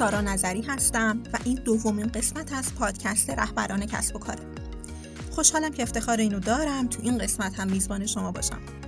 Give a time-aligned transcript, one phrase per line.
[0.00, 4.40] سارا نظری هستم و این دومین قسمت از پادکست رهبران کسب و کاره
[5.30, 6.86] خوشحالم که افتخار اینو دارم.
[6.86, 8.79] تو این قسمت هم میزبان شما باشم.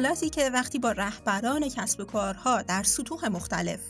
[0.00, 3.80] سوالاتی که وقتی با رهبران کسب و کارها در سطوح مختلف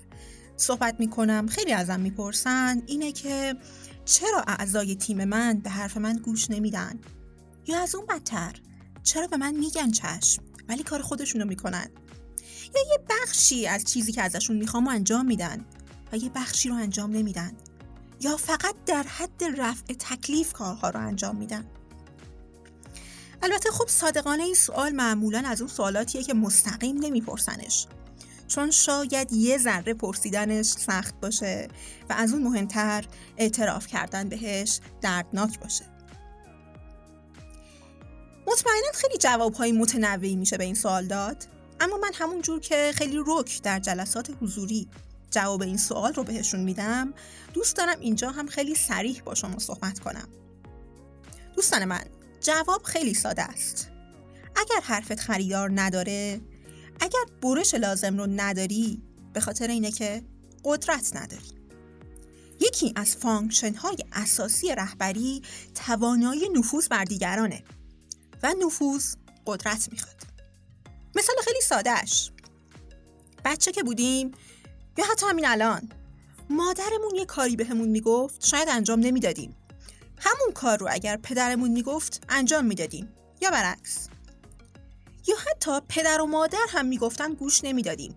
[0.57, 3.57] صحبت می کنم خیلی ازم می‌پرسن اینه که
[4.05, 7.01] چرا اعضای تیم من به حرف من گوش نمیدن؟
[7.67, 8.53] یا از اون بدتر
[9.03, 11.91] چرا به من میگن چشم ولی کار خودشونو می‌کنن؟
[12.75, 15.65] یا یه بخشی از چیزی که ازشون می‌خوام انجام میدن
[16.13, 17.53] و یه بخشی رو انجام نمیدن؟
[18.21, 21.65] یا فقط در حد رفع تکلیف کارها رو انجام میدن؟
[23.43, 27.87] البته خب صادقانه این سوال معمولا از اون سوالاتیه که مستقیم نمیپرسنش.
[28.49, 31.69] چون شاید یه ذره پرسیدنش سخت باشه
[32.11, 33.05] و از اون مهمتر
[33.37, 35.85] اعتراف کردن بهش دردناک باشه.
[38.47, 41.47] مطمئنا خیلی جوابهای متنوعی میشه به این سوال داد
[41.81, 44.89] اما من همون جور که خیلی رک در جلسات حضوری
[45.31, 47.15] جواب این سوال رو بهشون میدم
[47.55, 50.29] دوست دارم اینجا هم خیلی سریح با شما صحبت کنم.
[51.57, 52.05] دوستان من
[52.41, 53.91] جواب خیلی ساده است.
[54.57, 56.41] اگر حرفت خریدار نداره
[57.01, 59.03] اگر برش لازم رو نداری
[59.33, 60.23] به خاطر اینه که
[60.65, 61.61] قدرت نداری.
[62.61, 65.43] یکی از function های اساسی رهبری
[65.75, 67.65] توانایی نفوذ بر دیگرانه
[68.43, 69.15] و نفوذ
[69.47, 70.17] قدرت می‌خواد.
[71.17, 72.31] مثال خیلی سادهش
[73.45, 74.31] بچه که بودیم
[74.99, 75.89] یا حتی همین الان
[76.51, 79.57] مادرمون یه کاری بهمون می‌گفت شاید انجام نمی‌دادیم.
[80.21, 83.13] همون کار رو اگر پدرمون می‌گفت انجام می‌دادیم.
[83.41, 84.09] یا برعکس.
[85.27, 88.17] یا حتی پدر و مادر هم می‌گفتن گوش نمی‌دادیم.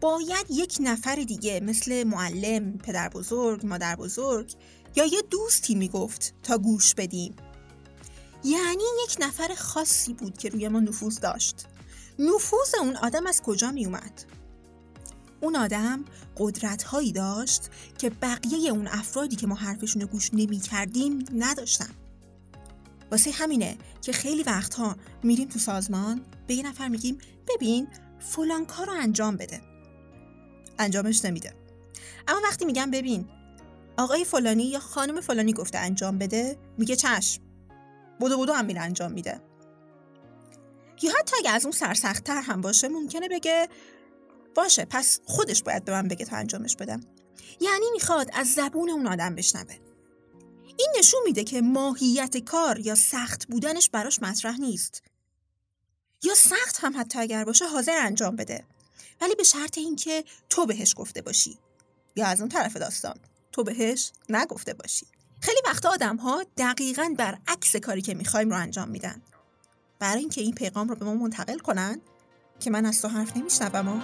[0.00, 4.54] باید یک نفر دیگه مثل معلم، پدر بزرگ، مادر بزرگ
[4.96, 7.36] یا یه دوستی می‌گفت تا گوش بدیم.
[8.44, 11.66] یعنی یک نفر خاصی بود که روی ما نفوذ داشت.
[12.18, 14.24] نفوذ اون آدم از کجا می اومد؟
[15.40, 16.04] اون آدم
[16.36, 21.90] قدرت هایی داشت که بقیه اون افرادی که ما حرفشون رو گوش نمی کردیم نداشتن.
[23.10, 27.88] واسه همینه که خیلی وقتها میریم تو سازمان به یه نفر میگیم ببین
[28.18, 29.60] فلان کار رو انجام بده.
[30.78, 31.52] انجامش نمیده.
[32.28, 33.28] اما وقتی میگم ببین
[33.96, 37.42] آقای فلانی یا خانم فلانی گفته انجام بده میگه چشم
[38.20, 39.40] بودو بودو هم میره انجام میده.
[41.02, 43.68] یا حتی اگه از اون سرسختتر هم باشه ممکنه بگه
[44.56, 47.00] باشه پس خودش باید به من بگه تا انجامش بدم.
[47.60, 49.78] یعنی می‌خواد از زبون اون آدم بشنوه.
[50.78, 55.02] این نشون میده که ماهیت کار یا سخت بودنش براش مطرح نیست.
[56.22, 58.64] یا سخت هم حتی اگر باشه حاضر انجام بده.
[59.20, 61.58] ولی به شرط اینکه تو بهش گفته باشی.
[62.16, 63.16] یا از اون طرف داستان.
[63.52, 65.06] تو بهش نگفته باشی.
[65.40, 69.22] خیلی وقت آدم ها دقیقا برعکس کاری که می‌خوایم رو انجام میدن.
[69.98, 72.00] برای اینکه این پیغام رو به ما منتقل کنن
[72.60, 74.02] که من از تو حرف نمیشنوم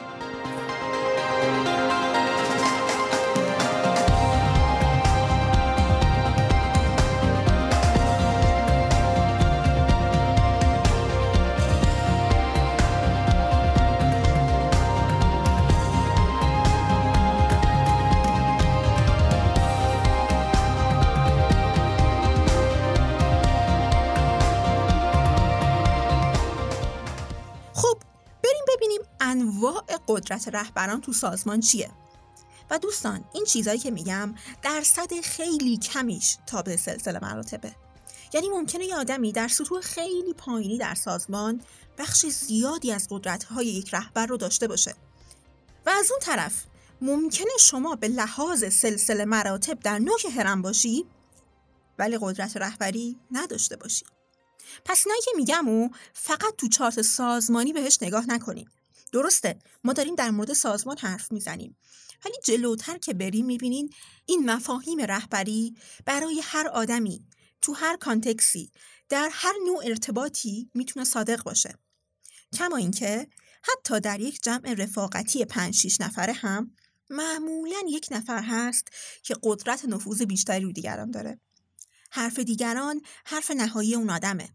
[29.32, 31.90] انواع قدرت رهبران تو سازمان چیه؟
[32.70, 37.74] و دوستان این چیزایی که میگم درصد خیلی کمیش تا به سلسله مراتبه.
[38.32, 41.60] یعنی ممکنه یه آدمی در سطوح خیلی پایینی در سازمان
[41.98, 44.94] بخش زیادی از قدرت‌های یک رهبر رو داشته باشه.
[45.86, 46.64] و از اون طرف
[47.00, 51.06] ممکنه شما به لحاظ سلسله مراتب در نوک هرم باشی
[51.98, 54.04] ولی قدرت رهبری نداشته باشی.
[54.84, 58.70] پس اینایی که میگم و فقط تو چارت سازمانی بهش نگاه نکنیم.
[59.12, 61.76] درسته ما داریم در مورد سازمان حرف می‌زنیم.
[62.24, 63.90] ولی جلوتر که بریم می‌بینین
[64.26, 65.74] این مفاهیم رهبری
[66.06, 67.26] برای هر آدمی
[67.60, 68.72] تو هر کانتکسی
[69.08, 71.78] در هر نوع ارتباطی می‌تونه صادق باشه.
[72.52, 73.28] کما اینکه
[73.62, 76.74] حتی در یک جمع رفاقتی 5 6 نفره هم
[77.10, 78.88] معمولا یک نفر هست
[79.22, 81.40] که قدرت نفوذ بیشتری رو دیگران داره.
[82.10, 84.48] حرف دیگران حرف نهایی اون آدمه.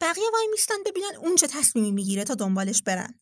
[0.00, 3.20] بقیه وای میستن ببینن اون چه تصمیمی می‌گیره تا دنبالش برن.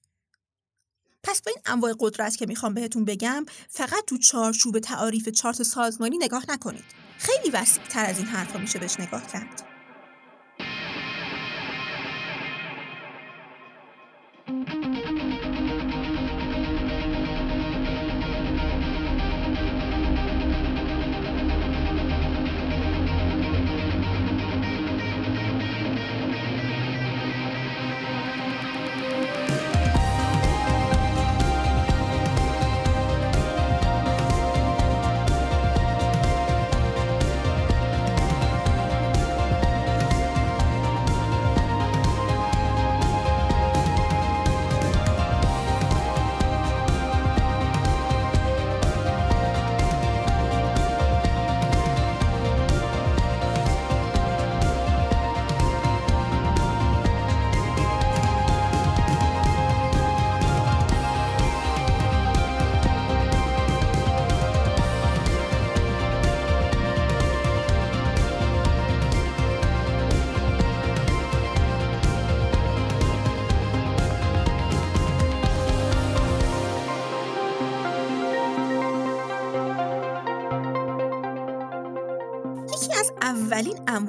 [1.23, 6.19] پس به این انواع قدرت که می‌خوام بهتون بگم فقط تو چارچوب تعاریف چارت سازمانی
[6.19, 6.85] نگاه نکنید.
[7.19, 9.70] خیلی وسیع تر از این حرفا میشه بهش نگاه کرد.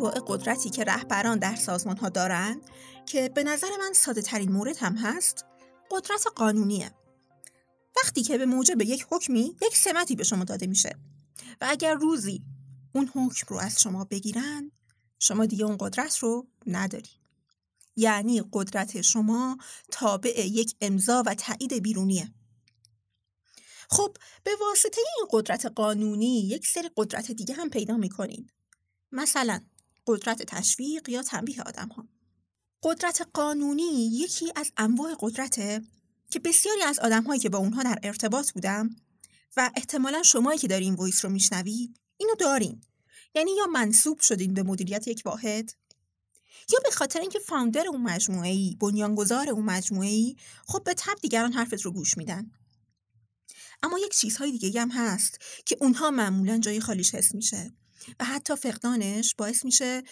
[0.01, 2.61] انواع قدرتی که رهبران در سازمان ها دارن
[3.05, 5.45] که به نظر من ساده ترین مورد هم هست
[5.91, 6.91] قدرت قانونیه.
[7.97, 10.95] وقتی که به موجب یک حکمی یک سمتی به شما داده میشه
[11.61, 12.43] و اگر روزی
[12.95, 14.71] اون حکم رو از شما بگیرن
[15.19, 17.09] شما دیگه اون قدرت رو نداری.
[17.95, 19.57] یعنی قدرت شما
[19.91, 22.33] تابع یک امضا و تایید بیرونیه.
[23.89, 28.49] خب به واسطه این قدرت قانونی یک سری قدرت دیگه هم پیدا می‌کنین.
[29.11, 29.61] مثلا
[30.07, 32.07] قدرت تشویق یا تنبیه آدم ها
[32.83, 35.81] قدرت قانونی یکی از انواع قدرته
[36.31, 38.95] که بسیاری از آدم هایی که با اونها در ارتباط بودم
[39.57, 42.81] و احتمالا شمایی که دارین voice رو میشنوید اینو دارین.
[43.35, 45.73] یعنی یا منصوب شدین به مدیریت یک واحد
[46.73, 50.35] یا به خاطر اینکه founder اون مجموعه ای بنیانگذار اون مجموعه ای
[50.67, 52.51] خب به تبع دیگران حرفت رو گوش میدن.
[53.83, 57.73] اما یک چیزهای دیگه هم هست که اونها معمولا جای خالیش حس میشه.
[58.19, 60.03] و حتی فقدانش باعث میشه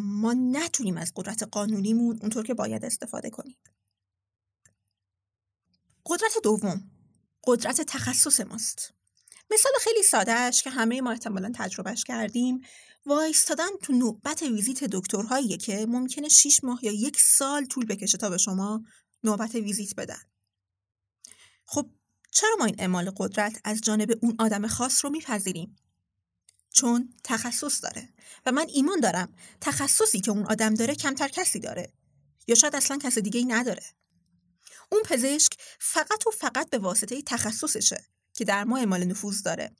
[0.00, 3.56] ما نتونیم از قدرت قانونیمون اونطور که باید استفاده کنیم.
[6.06, 6.90] قدرت دوم
[7.44, 8.94] قدرت تخصص ماست.
[9.50, 12.60] مثال خیلی سادهش که همه ما احتمالا تجربهش کردیم.
[13.06, 18.30] وایستادن تو نوبت ویزیت دکترهاییه که ممکنه 6 ماه یا یک سال طول بکشه تا
[18.30, 18.84] به شما
[19.24, 20.22] نوبت ویزیت بدن.
[21.64, 21.90] خب
[22.30, 25.76] چرا ما این اعمال قدرت از جانب اون آدم خاص رو میپذیریم؟
[26.72, 28.08] چون تخصص داره.
[28.46, 31.92] و من ایمان دارم تخصصی که اون آدم داره کمتر کسی داره.
[32.46, 33.82] یا شاید اصلا کس دیگه ای نداره.
[34.92, 39.72] اون پزشک فقط و فقط به واسطه تخصصشه که در ما اعمال نفوذ داره.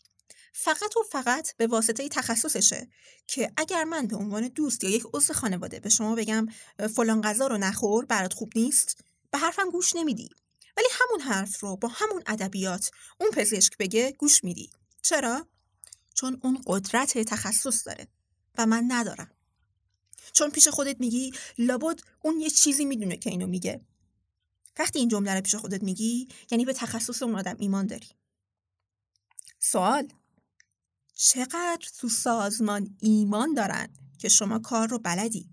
[0.52, 2.88] فقط و فقط به واسطه تخصصشه
[3.26, 6.46] که اگر من به عنوان دوست یا یک عضو خانواده به شما بگم
[6.96, 10.28] فلان غذا رو نخور برات خوب نیست به حرفم گوش نمیدی.
[10.76, 14.70] ولی همون حرف رو با همون ادبیات اون پزشک بگه گوش میدی.
[15.02, 15.46] چرا؟
[16.20, 18.08] چون اون قدرت تخصص داره
[18.58, 19.30] و من ندارم.
[20.32, 23.80] چون پیش خودت میگی لابد اون یه چیزی می‌دونه که اینو میگه.
[24.78, 28.08] وقتی این جمله رو پیش خودت میگی یعنی به تخصص اون آدم ایمان داری.
[29.58, 30.08] سوال
[31.14, 35.50] چقدر تو سازمان ایمان دارن که شما کار رو بلدی؟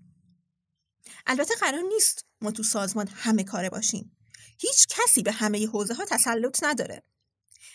[1.26, 4.16] البته قرار نیست ما تو سازمان همه کاره باشیم.
[4.58, 7.02] هیچ کسی به همه حوزه ها تسلط نداره.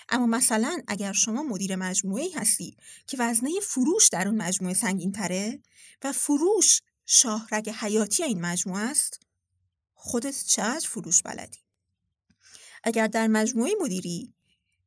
[0.10, 5.62] اما مثلا اگر شما مدیر مجموعه هستی که وزنه فروش در اون مجموعه سنگین تره
[6.04, 9.20] و فروش شاهرگ حیاتی این مجموعه است
[9.94, 11.60] خودت چقدر فروش بلدی؟
[12.84, 14.34] اگر در مجموعه مدیری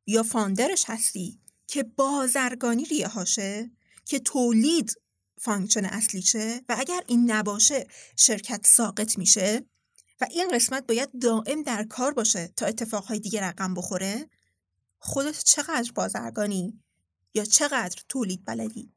[0.05, 3.71] یا فاندرش هستی که بازرگانی ریه هاشه
[4.05, 4.93] که تولید
[5.41, 9.65] function اصلیشه و اگر این نباشه شرکت ساقط میشه
[10.21, 14.29] و این قسمت باید دائم در کار باشه تا اتفاقهای دیگه رقم بخوره
[14.99, 16.83] خودت چقدر بازرگانی
[17.33, 18.93] یا چقدر تولید بلدی؟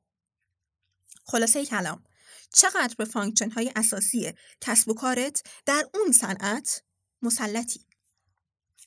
[1.25, 2.05] خلاصه کلام
[2.53, 6.83] چقدر به function های اساسی کسب و کارت در اون صنعت
[7.23, 7.87] مسلطی؟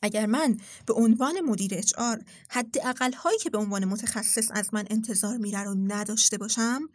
[0.01, 2.77] اگر من به عنوان مدیر اچ آر حد
[3.15, 6.89] هایی که به عنوان متخصص از من انتظار میره رو نداشته باشم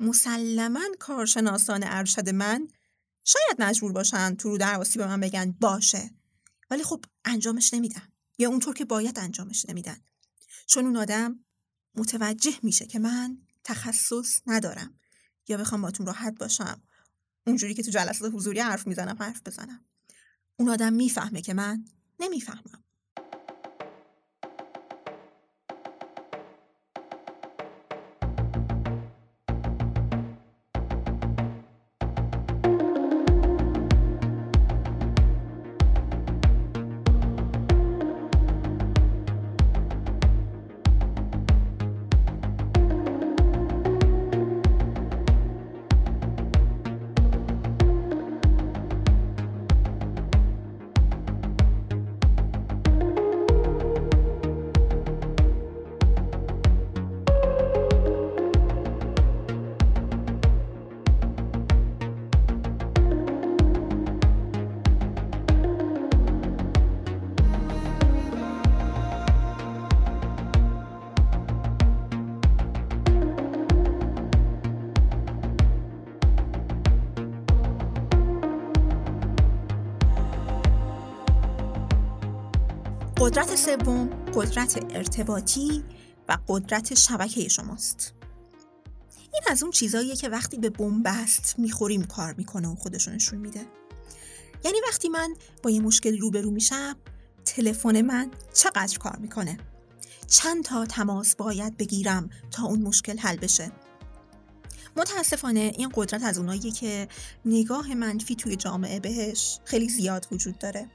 [0.00, 2.68] مسلما کارشناسان ارشد من
[3.24, 6.10] شاید مجبور باشن تو رو درواسی به من بگن باشه.
[6.70, 9.96] ولی خب انجامش نمیدن یا اونطور که باید انجامش نمیدن.
[10.66, 11.44] چون اون آدم
[11.94, 14.98] متوجه میشه که من تخصص ندارم
[15.48, 16.82] یا بخوام باتون راحت باشم.
[17.46, 19.84] اونجوری که تو جلسات حضوری حرف می‌زنم حرف بزنم.
[20.56, 21.84] اون آدم می‌فهمه که من
[22.20, 22.81] نمی‌فهمم.
[83.32, 85.84] قدرت سوم قدرت ارتباطی
[86.28, 88.14] و قدرت شبکه شماست.
[89.32, 93.66] این از اون چیزاییه که وقتی به بنبست می‌خوریم کار می‌کنه و خودشونشون نشون میده.
[94.64, 96.96] یعنی وقتی من با یه مشکل روبرو میشم
[97.44, 99.58] تلفن من چقدر کار می‌کنه؟
[100.28, 103.72] چند تا تماس باید بگیرم تا اون مشکل حل بشه؟
[104.96, 107.08] متاسفانه این قدرت از اوناییه که
[107.44, 110.90] نگاه منفی توی جامعه بهش خیلی زیاد وجود داره.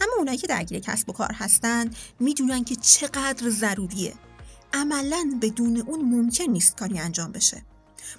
[0.00, 4.14] اما اونایی که درگیر کسب و کار هستن می‌دونن که چقدر ضروریه.
[4.72, 7.62] عملا بدون اون ممکن نیست کاری انجام بشه.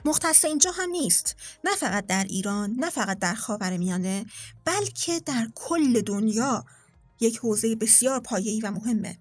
[0.06, 1.36] مختص اینجا هم نیست.
[1.64, 4.26] نه فقط در ایران نه فقط در خاورمیانه
[4.66, 6.66] بلکه در کل دنیا
[7.20, 9.18] یک حوزه بسیار پایه‌ای و مهمه.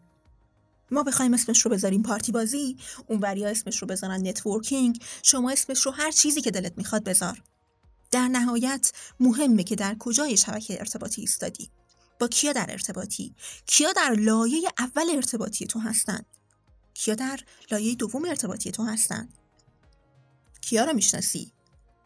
[0.91, 5.87] ما بخوایم اسمش رو بذاریم پارتی بازی اون وریا اسمش رو بذارن networking شما اسمش
[5.87, 7.43] رو هر چیزی که دلت می‌خواد بذار.
[8.11, 11.71] در نهایت مهمه که در کجای شبکه ارتباطی ایستادی.
[12.21, 13.35] با کیا در ارتباطی؟
[13.67, 16.21] کیا در لایه اول ارتباطی تو هستن؟
[16.95, 19.29] کیا در لایه دوم ارتباطی تو هستن؟
[20.61, 21.53] کیا رو می‌شناسی؟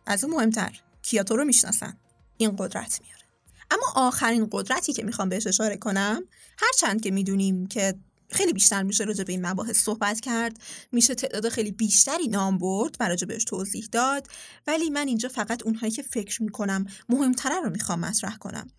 [0.07, 1.99] از اون مهمتر کیا تو رو می‌شناسن؟
[2.37, 3.25] این قدرت میاره.
[3.71, 6.23] اما آخرین قدرتی که می‌خوام بهش اشاره کنم
[6.59, 7.95] هرچند که می‌دونیم که
[8.31, 10.59] خیلی بیشتر میشه راجع به این مباحث صحبت کرد
[10.93, 14.29] میشه تعداد خیلی بیشتری نام برد و راجع بهش توضیح داد
[14.67, 18.71] ولی من اینجا فقط اونهایی که فکر می‌کنم مهمتره رو می‌خوام مطرح کنم.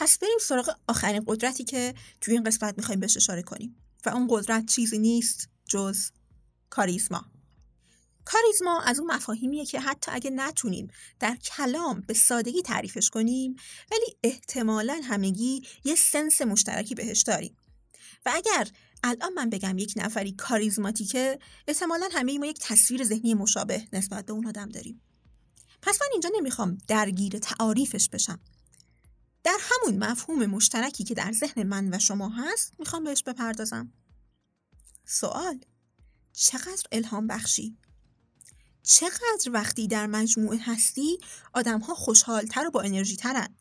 [0.00, 3.76] پس بریم سراغ آخرین قدرتی که توی این قسمت می‌خوایم بهش اشاره کنیم.
[4.06, 6.10] و اون قدرت چیزی نیست جز
[6.70, 7.24] کاریزما.
[8.24, 10.88] کاریزما از اون مفاهیمیه که حتی اگه نتونیم
[11.20, 13.56] در کلام به سادگی تعریفش کنیم
[13.92, 17.56] ولی احتمالا همگی یه سنس مشترکی بهش داریم.
[18.26, 18.68] و اگر
[19.04, 21.38] الان من بگم یک نفری کاریزماتیکه
[21.68, 25.00] احتمالا همه ما یک تصویر ذهنی مشابه نسبت به اون آدم داریم.
[25.82, 28.40] پس من اینجا نمی‌خوام درگیر تعاریفش بشم.
[29.48, 33.92] در همون مفهوم مشترکی که در ذهن من و شما هست می‌خوام بهش بپردازم.
[35.04, 35.60] سوال
[36.32, 37.78] چقدر الهام بخشی؟
[38.82, 41.18] چقدر وقتی در مجموعه هستی
[41.54, 43.56] آدم ها خوشحالتر و با انرژی ترن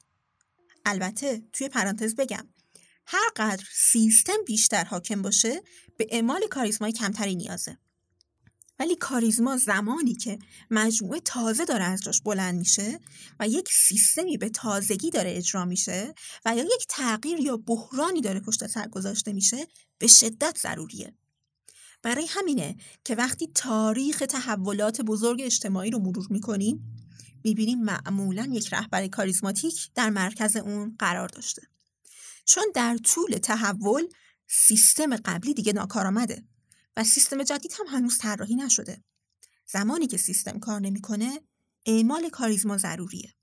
[0.86, 2.48] البته توی پرانتز بگم
[3.06, 5.62] هر قدر سیستم بیشتر حاکم باشه
[5.98, 7.78] به اعمال کاریزمای کمتری نیازه.
[8.80, 10.40] ولی کاریزما زمانی که
[10.72, 13.00] مجموعه تازه داره از جاش بلند میشه
[13.40, 16.14] و یک سیستمی به تازگی داره اجرا میشه
[16.46, 19.68] و یا یک تغییر یا بحرانی داره پشت سر گذاشته میشه
[19.98, 21.14] به شدت ضروریه.
[22.04, 26.98] برای همینه که وقتی تاریخ تحولات بزرگ اجتماعی رو مرور می‌کنیم
[27.44, 31.62] می‌بینیم معمولا یک رهبر کاریزماتیک در مرکز اون قرار داشته.
[32.46, 34.08] چون در طول تحول
[34.48, 36.44] سیستم قبلی دیگه ناکارآمده.
[36.98, 39.04] و سیستم جدید هم هنوز طراحی نشده.
[39.66, 41.42] زمانی که سیستم کار نمی‌کنه
[41.86, 43.34] اعمال کاریزما ضروریه.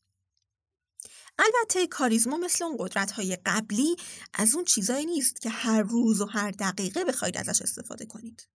[1.38, 3.96] البته کاریزما مثل اون قدرت های قبلی
[4.32, 8.48] از اون چیزایی نیست که هر روز و هر دقیقه بخواید ازش استفاده کنید.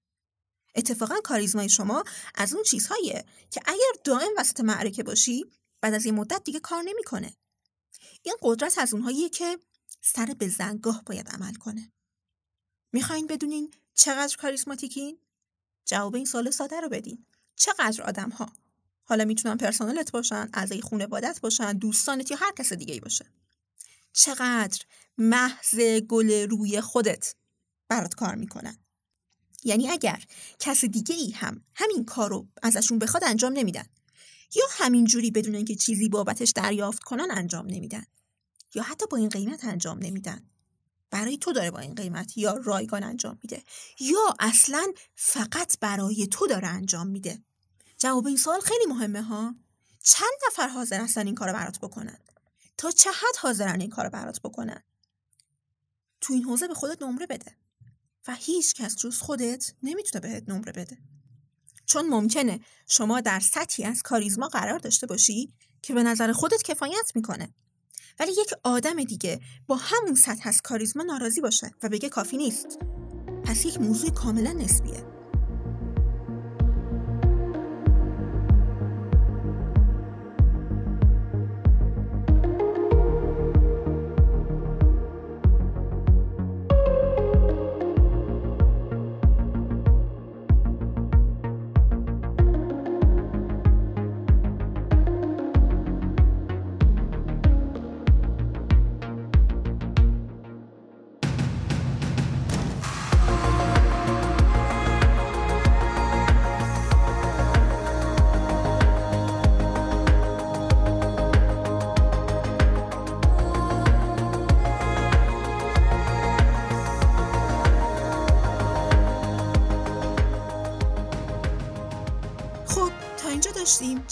[0.76, 2.04] اتفاقا کاریزمای شما
[2.36, 5.46] از اون چیزهاییه که اگر دائم وسط معرکه باشی
[5.82, 7.38] بعد از یه مدت دیگه کار نمی‌کنه.
[8.24, 9.60] این قدرت از اونهاییه که
[10.02, 11.92] سر به زنگاه باید عمل کنه.
[12.94, 15.18] می‌خواین بدونین چقدر کاریزماتیکین؟
[15.86, 17.26] جواب این سال ساده رو بدین.
[17.56, 18.54] چقدر آدم ها
[19.04, 23.26] حالا می‌تونن پرسنلت باشن اعضای خانوادت باشن دوستانت یا هر کس دیگه ای باشه.
[24.14, 24.80] چقدر
[25.18, 27.36] محض گل روی خودت
[27.90, 28.78] برات کار می‌کنن؟
[29.64, 30.24] یعنی اگر
[30.60, 33.86] کس دیگه ای هم همین کار رو ازشون بخواد انجام نمیدن
[34.56, 38.04] یا همینجوری بدون اینکه چیزی بابتش دریافت کنن انجام نمیدن
[38.76, 40.49] یا حتی با این قیمت انجام نمیدن.
[41.12, 43.64] برای تو داره با این قیمت یا رایگان انجام میده
[44.00, 47.44] یا اصلا فقط برای تو داره انجام میده؟
[47.98, 49.56] جواب این سوال خیلی مهمه ها.
[50.04, 52.18] چند نفر حاضر هستن این کارو برات بکنن؟
[52.78, 54.84] تا چه حد حاضرن این کارو برات بکنن؟
[56.22, 57.56] تو این حوزه به خودت نمره بده
[58.28, 60.98] و هیچ کس جز خودت نمی‌تونه بهت نمره بده.
[61.86, 67.12] چون ممکنه شما در سطحی از کاریزما قرار داشته باشی که به نظر خودت کفایت
[67.16, 67.54] می‌کنه.
[68.20, 72.80] ولی یک آدم دیگه با همون سطح از کاریزما ناراضی باشه و بگه کافی نیست.
[73.44, 75.19] پس یک موضوع کاملا نسبیه.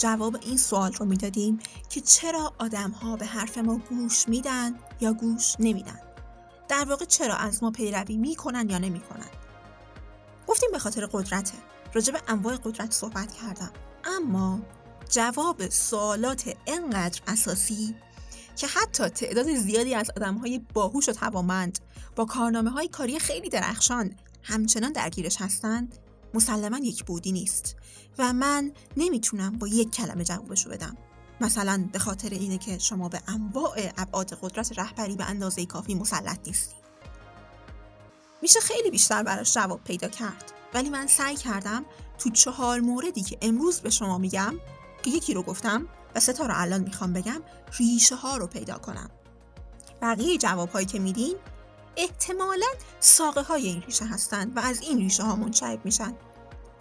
[0.08, 1.58] جواب این سوال رو می‌دادیم
[1.90, 6.00] که چرا آدم ها به حرف ما گوش میدن یا گوش نمیدن؟
[6.68, 9.30] در واقع چرا از ما پیروی می‌کنن یا نمی‌کنن؟
[10.46, 11.54] گفتیم به خاطر قدرته.
[11.94, 13.70] راجع به انواع قدرت صحبت کردم.
[14.04, 14.60] اما
[15.10, 17.94] جواب سوالات انقدر اساسی
[18.56, 20.10] که حتی تعداد زیادی از
[20.40, 21.78] های باهوش و توامند
[22.16, 25.98] با کارنامه های کاری خیلی درخشان همچنان درگیرش هستند
[26.34, 27.76] مسلما یک بودی نیست
[28.18, 30.96] و من نمی‌تونم با یک کلمه جوابشو بدم.
[31.40, 36.38] مثلا به خاطر اینه که شما به انواع ابعاد قدرت رهبری به اندازه کافی مسلط
[36.46, 36.76] نیستی.
[38.42, 40.52] میشه خیلی بیشتر براش جواب پیدا کرد.
[40.74, 41.84] ولی من سعی کردم
[42.18, 44.54] تو چهار موردی که امروز به شما میگم
[45.02, 47.42] که یکی رو گفتم و سه تا رو الان می‌خوام بگم
[47.78, 49.10] ریشه ها رو پیدا کنم.
[50.02, 51.36] بقیه جواب هایی که میدین
[51.98, 52.66] احتمالا
[53.00, 56.14] ساقه های این ریشه هستند و از این ریشه ها منشعب میشن.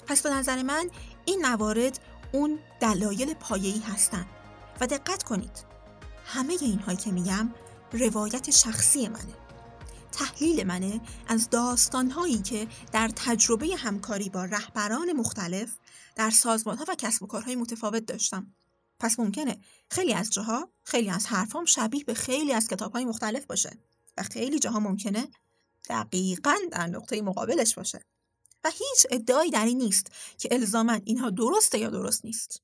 [0.07, 0.89] پس به نظر من
[1.25, 1.99] این موارد
[2.31, 4.25] اون دلایل پایه‌ای هستند
[4.81, 5.65] و دقت کنید
[6.25, 7.53] همه این هایی که میگم
[7.91, 9.33] روایت شخصی منه.
[10.11, 15.77] تحلیل منه از داستانهایی که در تجربه همکاری با رهبران مختلف
[16.15, 18.53] در سازمانها و کسب و کارهای متفاوت داشتم.
[18.99, 19.57] پس ممکنه
[19.91, 23.77] خیلی از جاها خیلی از حرفام شبیه به خیلی از کتابهای مختلف باشه.
[24.17, 25.27] و خیلی جاها ممکنه
[25.89, 28.01] دقیقا در نقطه مقابلش باشه.
[28.63, 32.61] و هیچ ادعایی در این نیست که الزاما اینها درسته یا درست نیست.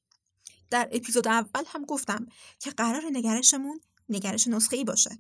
[0.70, 2.26] در اپیزود اول هم گفتم
[2.60, 5.20] که قرار نگرشمون نگرش نسخه ای باشه.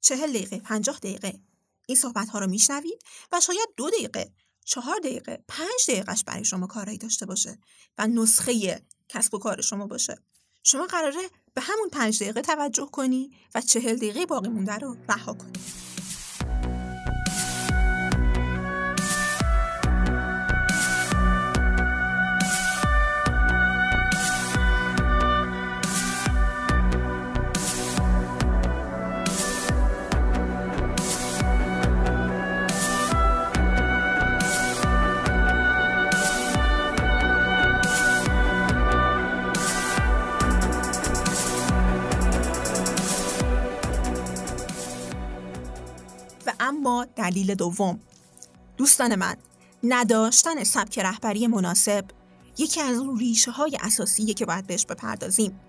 [0.00, 1.40] چهل دقیقه پنجاه دقیقه.
[1.86, 4.32] این صحبت ها رو میشنوید و شاید دو دقیقه
[4.64, 7.58] چهار دقیقه پنج دقیقهش برای شما کارایی داشته باشه
[7.98, 10.18] و نسخه کسب و کار شما باشه.
[10.62, 15.32] شما قراره به همون پنج دقیقه توجه کنی و چهل دقیقه باقی مونده رو رها
[15.32, 15.52] کنی.
[46.80, 48.00] اما دلیل دوم.
[48.76, 49.36] دوستان من
[49.84, 52.04] نداشتن سبک رهبری مناسب
[52.58, 55.60] یکی از ریشه های اساسیه که باید بهش بپردازیم.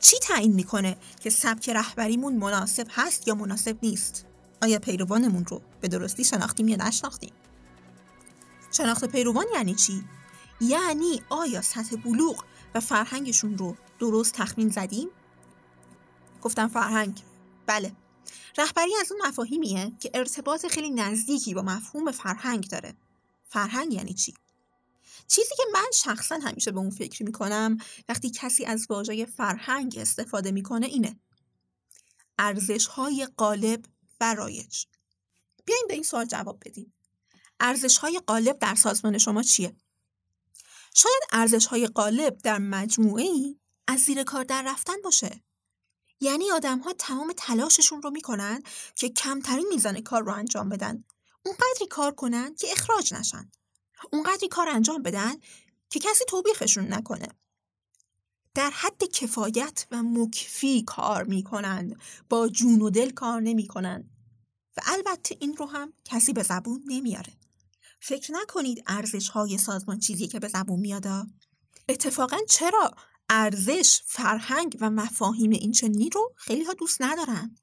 [0.00, 4.26] چی تعیین می‌کنه که سبک رهبریمون مناسب هست یا مناسب نیست؟
[4.62, 7.32] آیا پیروانمون رو به درستی شناختیم یا نشناختیم؟
[8.72, 10.04] شناخت پیروان یعنی چی؟
[10.60, 12.44] یعنی آیا سطح بلوغ
[12.74, 15.08] و فرهنگشون رو درست تخمین زدیم؟
[16.42, 17.20] گفتم فرهنگ.
[17.66, 17.92] بله.
[18.58, 22.94] رهبری از اون مفاهیمیه که ارتباط خیلی نزدیکی با مفهوم فرهنگ داره.
[23.48, 24.34] فرهنگ یعنی چی؟
[25.28, 30.50] چیزی که من شخصا همیشه به اون فکر می‌کنم وقتی کسی از واژه فرهنگ استفاده
[30.50, 31.20] می‌کنه اینه.
[32.38, 33.84] ارزش های قالب
[34.20, 34.84] و رایج.
[35.64, 36.94] بیاین به این سوال جواب بدیم.
[37.60, 39.76] ارزش های قالب در سازمان شما چیه؟
[40.94, 45.42] شاید ارزش های قالب در مجموعه ای از زیر کار در رفتن باشه.
[46.24, 48.62] یعنی آدم ها تمام تلاششون رو می‌کنن
[48.94, 51.04] که کمترین میزان کار رو انجام بدن.
[51.46, 53.50] اونقدری کار کنن که اخراج نشن.
[54.12, 55.34] اونقدری کار انجام بدن
[55.90, 57.28] که کسی توبیخشون نکنه.
[58.54, 64.10] در حد کفایت و مکفی کار می‌کنند با جون و دل کار نمی‌کنن.
[64.76, 67.32] و البته این رو هم کسی به زبون نمیاره.
[68.00, 71.26] فکر نکنید ارزش های سازمان چیزی که به زبون میادا
[71.88, 72.94] اتفاقا چرا
[73.28, 77.56] ارزش، فرهنگ و مفاهیم این چنینی رو خیلی ها دوست ندارن.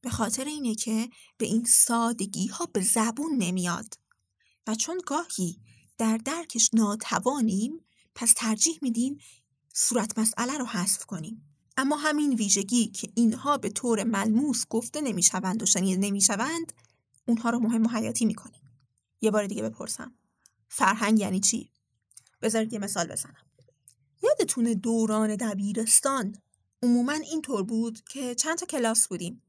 [0.00, 3.94] به خاطر اینه که به این سادگی ها به زبون نمیاد
[4.66, 5.60] و چون گاهی
[5.98, 9.18] در درکش ناتوانیم پس ترجیح میدیم
[9.74, 11.56] صورت مسئله رو حذف کنیم.
[11.76, 16.72] اما همین ویژگی که اینها به طور ملموس گفته نمی‌شوند و شنیده نمی‌شوند
[17.26, 18.60] اونها رو مهم و حیاتی می‌کنه.
[19.20, 20.14] یه بار دیگه بپرسم.
[20.68, 21.70] فرهنگ یعنی چی؟
[22.42, 23.45] بذارید یه مثال بزنم.
[24.22, 26.36] یادتونه دوران دبیرستان؟
[26.82, 29.42] عموما اینطور بود که چند تا کلاس بودیم.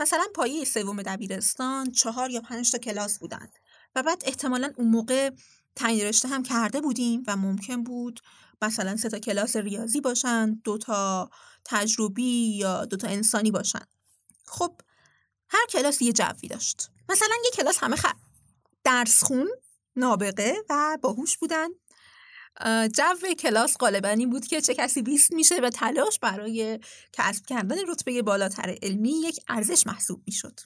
[0.00, 3.48] مثلا پایه سوم دبیرستان چهار یا پنج تا کلاس بودن
[3.94, 5.30] و بعد احتمالا اون موقع
[5.76, 8.20] تعیین رشته هم کرده بودیم و ممکن بود
[8.62, 11.30] مثلا سه تا کلاس ریاضی باشن دو تا
[11.64, 13.84] تجربی یا دو تا انسانی باشن.
[14.46, 14.80] خب
[15.48, 16.90] هر کلاس یه جوی داشت.
[17.08, 18.06] مثلا یه کلاس همه خ...
[18.84, 19.48] درس خون
[19.96, 21.68] نابغه و باهوش بودن.
[22.92, 26.80] جو کلاس غالبا این بود که چه کسی بیست میشه و تلاش برای
[27.12, 30.60] کسب کردن رتبه بالاتر علمی یک ارزش محسوب می‌شد.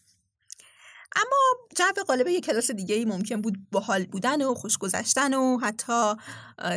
[1.16, 5.58] اما جو غالبا یک کلاس دیگه ای ممکن بود باحال بودن و خوش گذشتن و
[5.58, 6.14] حتی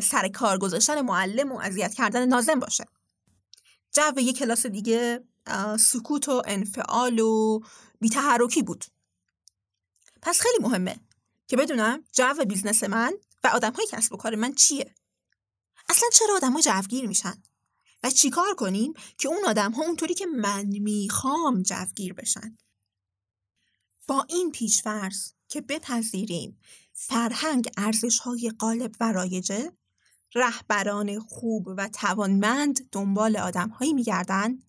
[0.03, 2.85] سر کار گذاشتن معلم و اذیت کردن نازم باشه.
[3.91, 5.23] جو یک کلاس دیگه
[5.79, 7.59] سکوت و انفعال و
[7.99, 8.85] بیتحرکی بود.
[10.21, 10.95] پس خیلی مهمه
[11.47, 14.95] که بدونم جو business من و آدم های کسب و کار من چیه.
[15.91, 17.43] اصلا چرا ها جوگیر میشن؟
[18.03, 22.57] و چیکار کنیم که اون آدم ها اونطوری که من می‌خوام جوگیر بشن؟
[24.07, 26.59] با این پیشفرض که بپذیریم
[26.93, 29.71] فرهنگ ارزش های غالب و رایجه
[30.35, 34.59] رهبران خوب و توانمند دنبال آدم هایی میگردن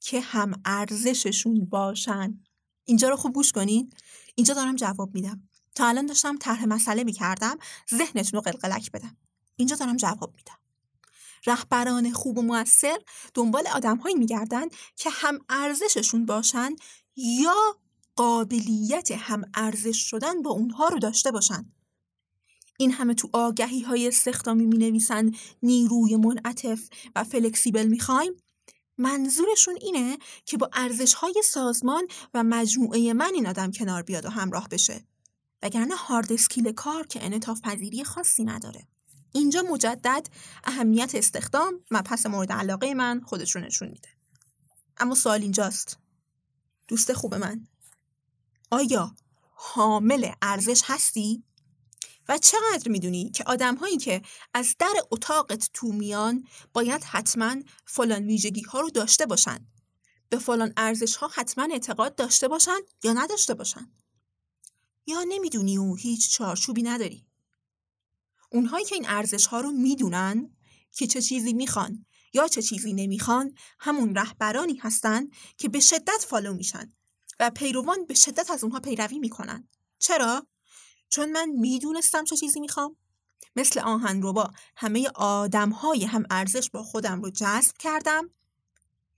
[0.00, 2.40] که هم ارزششون باشن.
[2.84, 3.92] اینجا رو خوب گوش کنین.
[4.34, 5.48] اینجا دارم جواب میدم.
[5.74, 7.58] تا الان داشتم طرح مسئله می‌کردم.
[7.94, 9.16] ذهنتون رو قلقلک بدم.
[9.56, 10.58] اینجا دارم جواب میدم.
[11.46, 12.98] رهبران خوب و موثر
[13.34, 16.76] دنبال آدم هایی میگردن که هم ارزششون باشن
[17.16, 17.78] یا
[18.16, 21.72] قابلیت هم ارزش شدن با اونها رو داشته باشن.
[22.78, 28.32] این همه تو آگهی های استخدامی می نویسن نیروی منعطف و فلکسیبل می‌خوایم.
[28.98, 34.28] منظورشون اینه که با ارزش های سازمان و مجموعه من این آدم کنار بیاد و
[34.28, 35.04] همراه بشه
[35.62, 38.88] وگرنه هارد اسکیل کار که انعطاف پذیری خاصی نداره.
[39.38, 40.28] اینجا مجدد
[40.64, 44.08] اهمیت استخدام پس مورد علاقه من خودش رو نشون میده.
[44.96, 45.98] اما سوال اینجاست.
[46.88, 47.66] دوست خوب من
[48.70, 49.14] آیا
[49.54, 51.44] حامل ارزش هستی؟
[52.28, 54.22] و چقدر می‌دونی که آدم هایی که
[54.54, 59.66] از در اتاقت تو میان باید حتما فلان ویژگی ها رو داشته باشن
[60.28, 63.90] به فلان ارزش ها حتما اعتقاد داشته باشن یا نداشته باشن؟
[65.06, 67.25] یا نمی‌دونی و هیچ چارچوبی نداری؟
[68.50, 70.50] اونهایی که این ارزش ها رو می‌دونن
[70.92, 76.54] که چه چیزی می‌خوان یا چه چیزی نمی‌خوان همون رهبرانی هستن که به شدت فالو
[76.54, 76.92] میشن
[77.40, 79.68] و پیروان به شدت از اونها پیروی می‌کنن.
[79.98, 80.46] چرا؟
[81.08, 82.96] چون من می‌دونستم چه چیزی می‌خوام.
[83.56, 88.30] مثل آهن رو با همه آدم های هم ارزش با خودم رو جذب کردم.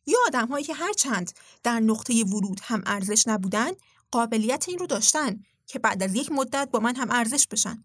[0.06, 3.70] یا آدم هایی که هرچند در نقطه ورود هم ارزش نبودن
[4.10, 7.84] قابلیت این رو داشتن که بعد از یک مدت با من هم ارزش بشن.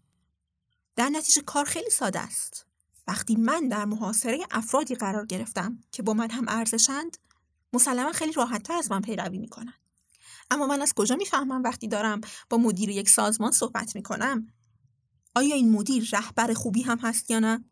[0.96, 2.66] در نتیجه کار خیلی ساده است.
[3.06, 7.16] وقتی من در محاصره افرادی قرار گرفتم که با من هم ارزشند
[7.72, 9.74] مسلما خیلی راحتتر از من پیروی می‌کنن.
[10.50, 14.46] اما من از کجا می‌فهمم وقتی دارم با مدیر یک سازمان صحبت می‌کنم؟
[15.34, 17.64] آیا این مدیر رهبر خوبی هم هست یا نه؟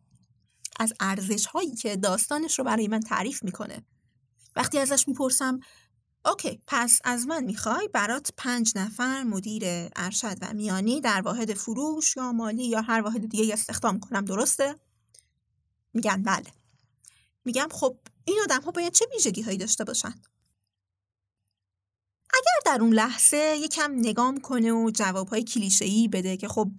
[0.80, 3.82] از ارزش هایی که داستانش رو برای من تعریف می‌کنه.
[4.56, 5.60] وقتی ازش می‌پرسم
[6.24, 9.62] اوکی پس از من می‌خوای برات پنج نفر مدیر
[9.96, 14.74] ارشد و میانی در واحد فروش یا مالی یا هر واحد دیگه استخدام کنم درسته؟
[15.94, 16.52] میگن بله
[17.44, 20.14] میگم خب این آدم ها باید چه ویژگی هایی داشته باشن؟
[22.34, 26.70] اگر در اون لحظه یکم نگام کنه و جوابهای کلیشه‌ای بده که خب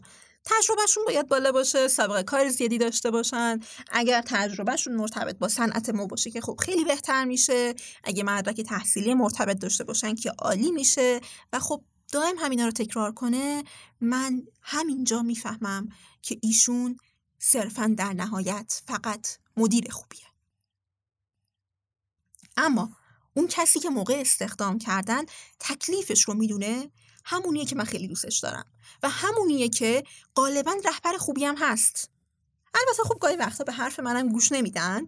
[0.45, 3.59] تجربهشون باید بالا باشه سابقه کار زیادی داشته باشن.
[3.91, 9.13] اگر تجربهشون مرتبط با صنعت ما باشه که خب خیلی بهتر میشه اگه مدرک تحصیلی
[9.13, 11.21] مرتبط داشته باشن که عالی میشه
[11.53, 13.63] و خب دائم همینا رو تکرار کنه
[14.01, 15.89] من همینجا می‌فهمم
[16.21, 16.97] که ایشون
[17.39, 19.27] صرفا در نهایت فقط
[19.57, 20.25] مدیر خوبیه.
[22.57, 22.89] اما
[23.33, 25.23] اون کسی که موقع استخدام کردن
[25.59, 26.91] تکلیفش رو می‌دونه
[27.25, 28.65] همونیه که من خیلی دوستش دارم
[29.03, 30.03] و همونیه که
[30.35, 32.09] غالبا رهبر خوبی هم هست.
[32.75, 35.07] البته خب گاهی وقتا به حرف منم گوش نمیدن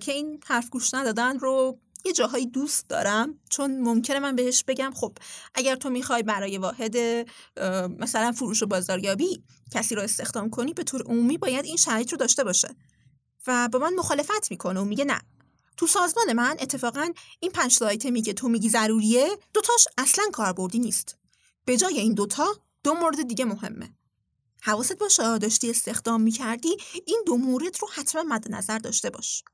[0.00, 4.92] که این حرف گوش ندادن رو یه جاهایی دوست دارم چون ممکنه من بهش بگم
[4.94, 5.18] خب
[5.54, 6.96] اگر تو می‌خوای برای واحد
[7.98, 12.18] مثلا فروش و بازاریابی کسی رو استخدام کنی به طور عمومی باید این شرایط رو
[12.18, 12.76] داشته باشه
[13.46, 15.20] و با من مخالفت می‌کنه و میگه نه.
[15.76, 17.08] تو سازمان من اتفاقا
[17.40, 21.16] این پنج آیتمی که تو میگی ضروریه دوتاش اصلا کاربردی نیست.
[21.64, 23.94] به جای این دوتا دو مورد دیگه مهمه.
[24.62, 29.44] حواست باشه داشتی استخدام می‌کردی این دو مورد رو حتما مد نظر داشته باش.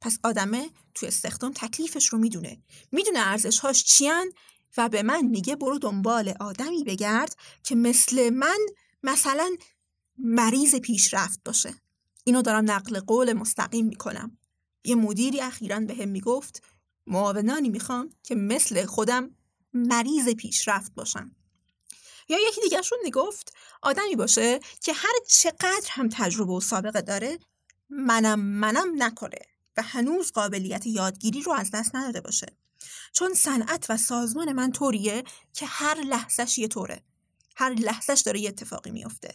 [0.00, 2.62] پس آدمه تو استخدام تکلیفش رو می‌دونه.
[2.92, 4.32] می‌دونه ارزشهاش چیان
[4.76, 8.58] و به من میگه برو دنبال آدمی بگرد که مثل من
[9.02, 9.56] مثلا
[10.18, 11.74] مریض پیشرفت باشه.
[12.24, 14.38] اینو دارم نقل قول مستقیم می‌کنم.
[14.84, 16.62] یه مدیری اخیرا به هم می‌گفت
[17.06, 19.30] معاونانی می‌خوام که مثل خودم
[19.74, 21.36] مریض پیشرفت باشن.
[22.28, 27.38] یا یکی دیگرشون می‌گفت آدمی باشه که هر چقدر هم تجربه و سابقه داره
[27.90, 29.38] منم منم نکنه
[29.76, 32.46] و هنوز قابلیت یادگیری رو از دست نداده باشه.
[33.12, 37.02] چون صنعت و سازمان من طوریه که هر لحظش یه طوره.
[37.56, 39.34] هر لحظش داره یه اتفاقی میفته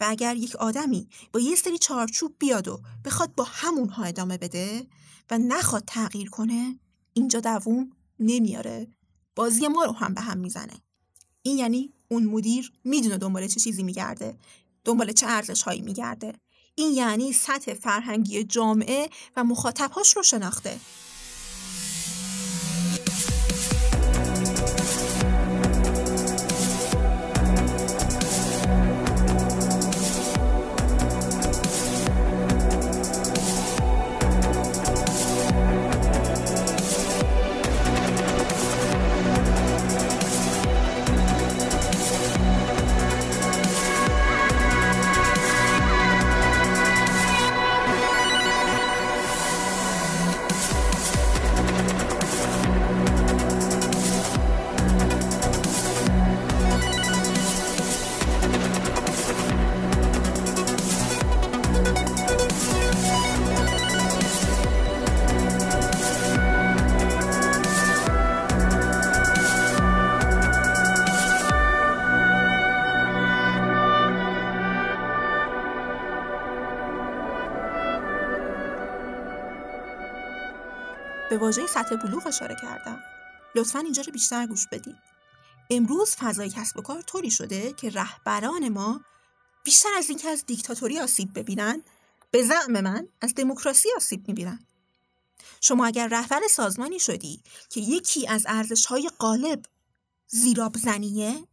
[0.00, 4.86] و اگر یک آدمی با یه سری چارچوب بیاد و بخواد با همونها ادامه بده
[5.30, 6.78] و نخواد تغییر کنه
[7.12, 8.88] اینجا دووم نمیاره.
[9.34, 10.82] بازی ما رو هم به هم می‌زنه.
[11.42, 14.34] این یعنی اون مدیر می‌دونه دنبال چه چیزی میگرده
[14.84, 16.32] دنبال چه ارزش هایی میگرده.
[16.74, 20.80] این یعنی سطح فرهنگی جامعه و مخاطبهاش رو شناخته.
[81.48, 83.02] واژه سطح بلوغ اشاره کردم.
[83.54, 84.96] لطفا اینجا رو بیشتر گوش بدید
[85.70, 89.00] امروز فضای کسب و کار طوری شده که رهبران ما
[89.64, 91.82] بیشتر از اینکه از دیکتاتوری آسیب ببینن
[92.30, 94.66] به زعم من از دموکراسی آسیب می‌بینن.
[95.60, 99.62] شما اگر رهبر سازمانی شدی که یکی از ارزش های غالب
[100.26, 101.44] زیراب زنیه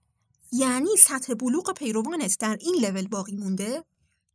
[0.51, 3.83] یعنی سطح بلوغ پیروانت در این لول باقی مونده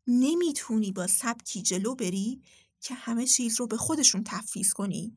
[0.07, 2.43] نمی‌تونی با سبکی جلو بری
[2.81, 5.17] که همه چیز رو به خودشون تفویض کنی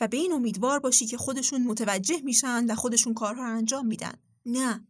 [0.00, 4.14] و به این امیدوار باشی که خودشون متوجه میشن و خودشون کارها رو انجام میدن.
[4.46, 4.86] نه.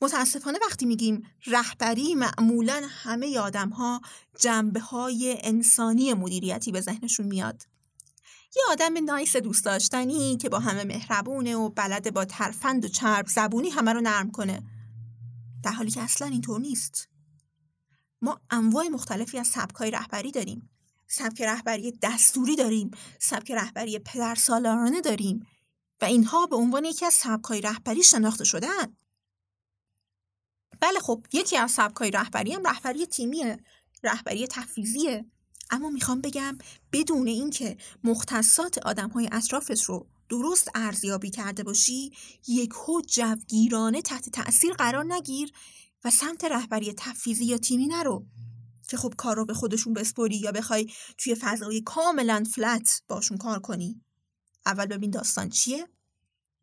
[0.00, 4.00] متاسفانه وقتی میگیم رهبری معمولا همه آدم ها
[4.40, 7.66] جنبه های انسانی مدیریتی به ذهنشون میاد.
[8.56, 13.26] یه آدم نایس دوست داشتنی که با همه مهربونه و بلد با ترفند و چرب
[13.28, 14.62] زبونی همه رو نرم کنه.
[15.62, 17.08] در حالی که اصلا اینطور نیست.
[18.22, 20.70] ما انواع مختلفی از سبکای رهبری داریم.
[21.08, 25.46] سبک رهبری دستوری داریم سبک رهبری پدرسالارانه داریم
[26.00, 28.96] و اینها به عنوان یکی از سبکای رهبری شناخته شدن
[30.80, 33.58] بله خب یکی از سبکای رهبری هم رهبری تیمیه
[34.02, 35.24] رهبری تفیزیه
[35.70, 36.58] اما می‌خوام بگم
[36.92, 42.12] بدون اینکه مختصات آدم های اطرافت رو درست ارزیابی کرده باشی
[42.48, 42.72] یک
[43.08, 45.52] جوگیرانه تحت تأثیر قرار نگیر
[46.04, 48.26] و سمت رهبری تفیزی یا تیمی نرو.
[48.88, 53.58] که خب کار رو به خودشون بسپری یا بخوای توی فضای کاملا فلت باشون کار
[53.58, 54.00] کنی.
[54.66, 55.88] اول ببین داستان چیه؟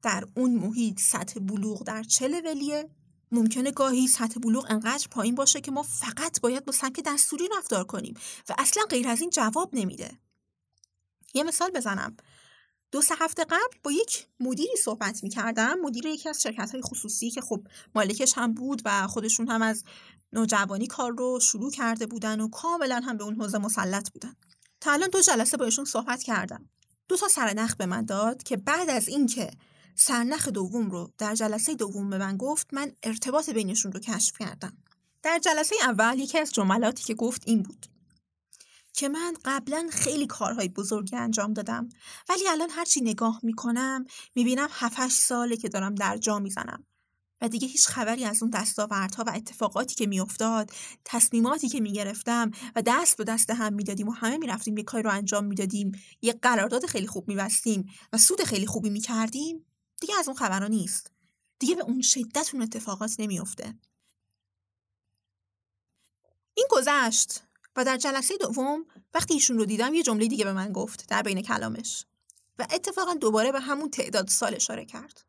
[0.01, 2.89] در اون محیط سطح بلوغ در چه لولیه؟
[3.31, 7.83] ممکنه گاهی سطح بلوغ انقدر پایین باشه که ما فقط باید با سبک دستوری رفتار
[7.83, 8.13] کنیم
[8.49, 10.19] و اصلا غیر از این جواب نمیده.
[11.33, 12.17] یه مثال بزنم.
[12.91, 16.81] دو سه هفته قبل با یک مدیری صحبت می کردم مدیر یکی از شرکت های
[16.81, 19.83] خصوصی که خب مالکش هم بود و خودشون هم از
[20.33, 24.35] نوجوانی کار رو شروع کرده بودن و کاملا هم به اون حوزه مسلط بودن.
[24.81, 26.69] تا الان دو جلسه با ایشون صحبت کردم.
[27.07, 29.51] دو تا سرنخ به من داد که بعد از اینکه
[29.95, 34.77] سرنخ دوم رو در جلسه دوم به من گفت من ارتباط بینشون رو کشف کردم.
[35.23, 37.90] در جلسه اول یکی از جملاتی که گفت این بود.
[38.93, 41.89] که من قبلا خیلی کارهای بزرگی انجام دادم
[42.29, 46.85] ولی الان هرچی نگاه می‌کنم می‌بینم 7 ساله که دارم در جا می‌زنم.
[47.41, 50.71] و دیگه هیچ خبری از اون دستاوردها و اتفاقاتی که میافتاد
[51.05, 55.11] تصمیماتی که می‌گرفتم و دست به دست هم می‌دادیم و همه می‌رفتیم یه کاری رو
[55.11, 59.65] انجام می‌دادیم یه قرارداد خیلی خوب میبستیم و سود خیلی خوبی می‌کردیم
[60.01, 61.11] دیگه از اون خبرها نیست.
[61.59, 63.75] دیگه به اون شدت اون اتفاقات نمیافته.
[66.53, 67.43] این گذشت.
[67.75, 71.21] و در جلسه دوم وقتی ایشون رو دیدم یه جمله دیگه به من گفت در
[71.21, 72.05] بین کلامش
[72.59, 75.21] و اتفاقا دوباره به همون تعداد سال اشاره کرد.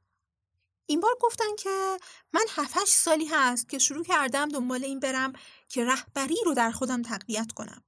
[0.86, 1.96] این بار گفتن که
[2.32, 5.32] من 7 سالی هست که شروع کردم دنبال این برم
[5.68, 7.82] که رهبری رو در خودم تقویت کنم.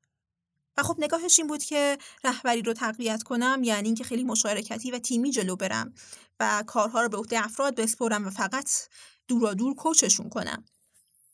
[0.77, 4.99] و خب نگاهش این بود که رهبری رو تقویت کنم یعنی اینکه خیلی مشارکتی و
[4.99, 5.95] تیمی جلو برم
[6.40, 8.71] و کارها رو به عهده افراد بسپرم و فقط
[9.29, 10.64] دورا دور کوچشون کنم.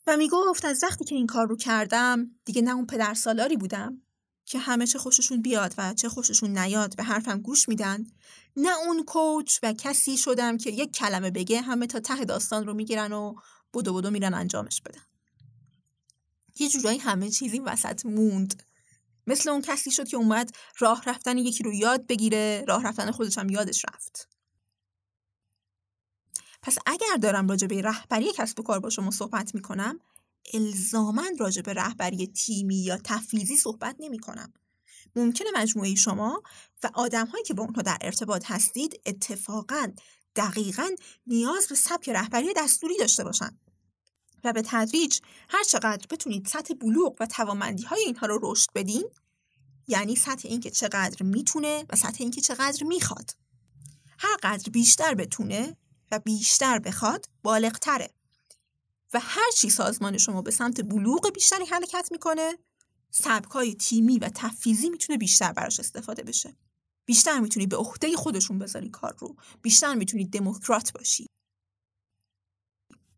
[0.07, 4.01] و می‌گفت از وقتی که این کار رو کردم دیگه نه اون پدر سالاری بودم
[4.45, 8.05] که همه چه خوششون بیاد و چه خوششون نیاد به حرفم گوش میدن
[8.57, 12.73] نه اون کوچ و کسی شدم که یک کلمه بگه همه تا ته داستان رو
[12.73, 13.35] می‌گیرن و
[13.73, 15.01] بدو بدو میرن انجامش بدن.
[16.59, 18.63] یه جورایی همه چیزی وسط موند.
[19.27, 23.37] مثل اون کسی شد که اومد راه رفتن یکی رو یاد بگیره راه رفتن خودش
[23.37, 24.29] هم یادش رفت.
[26.61, 29.99] پس اگر دارم راجع به رهبری کسب و کار با شما صحبت می‌کنم
[30.53, 34.53] الزامن راجع به رهبری تیمی یا تفویضی صحبت نمی کنم.
[35.15, 36.43] ممکنه مجموعه شما
[36.83, 39.91] و آدمهایی که با اونها در ارتباط هستید اتفاقا
[40.35, 40.89] دقیقا
[41.27, 43.59] نیاز به سبک رهبری دستوری داشته باشند
[44.43, 45.19] و به تدریج
[45.49, 49.09] هر چقدر بتونید سطح بلوغ و توامندی های اینها رو رشد بدین
[49.87, 53.31] یعنی سطح اینکه چقدر می‌تونه و سطح اینکه چقدر می‌خواد
[54.19, 55.77] هر قدر بیشتر بتونه
[56.11, 58.13] و بیشتر بخواد بالغتره.
[59.13, 62.57] و هر چی سازمان شما به سمت بلوغ بیشتری حرکت می‌کنه
[63.11, 66.57] سبکای تیمی و تفیزی می‌تونه بیشتر براش استفاده بشه.
[67.05, 69.35] بیشتر می‌تونی به عهده خودشون بذاری کار رو.
[69.61, 71.27] بیشتر می‌تونی دموکرات باشی.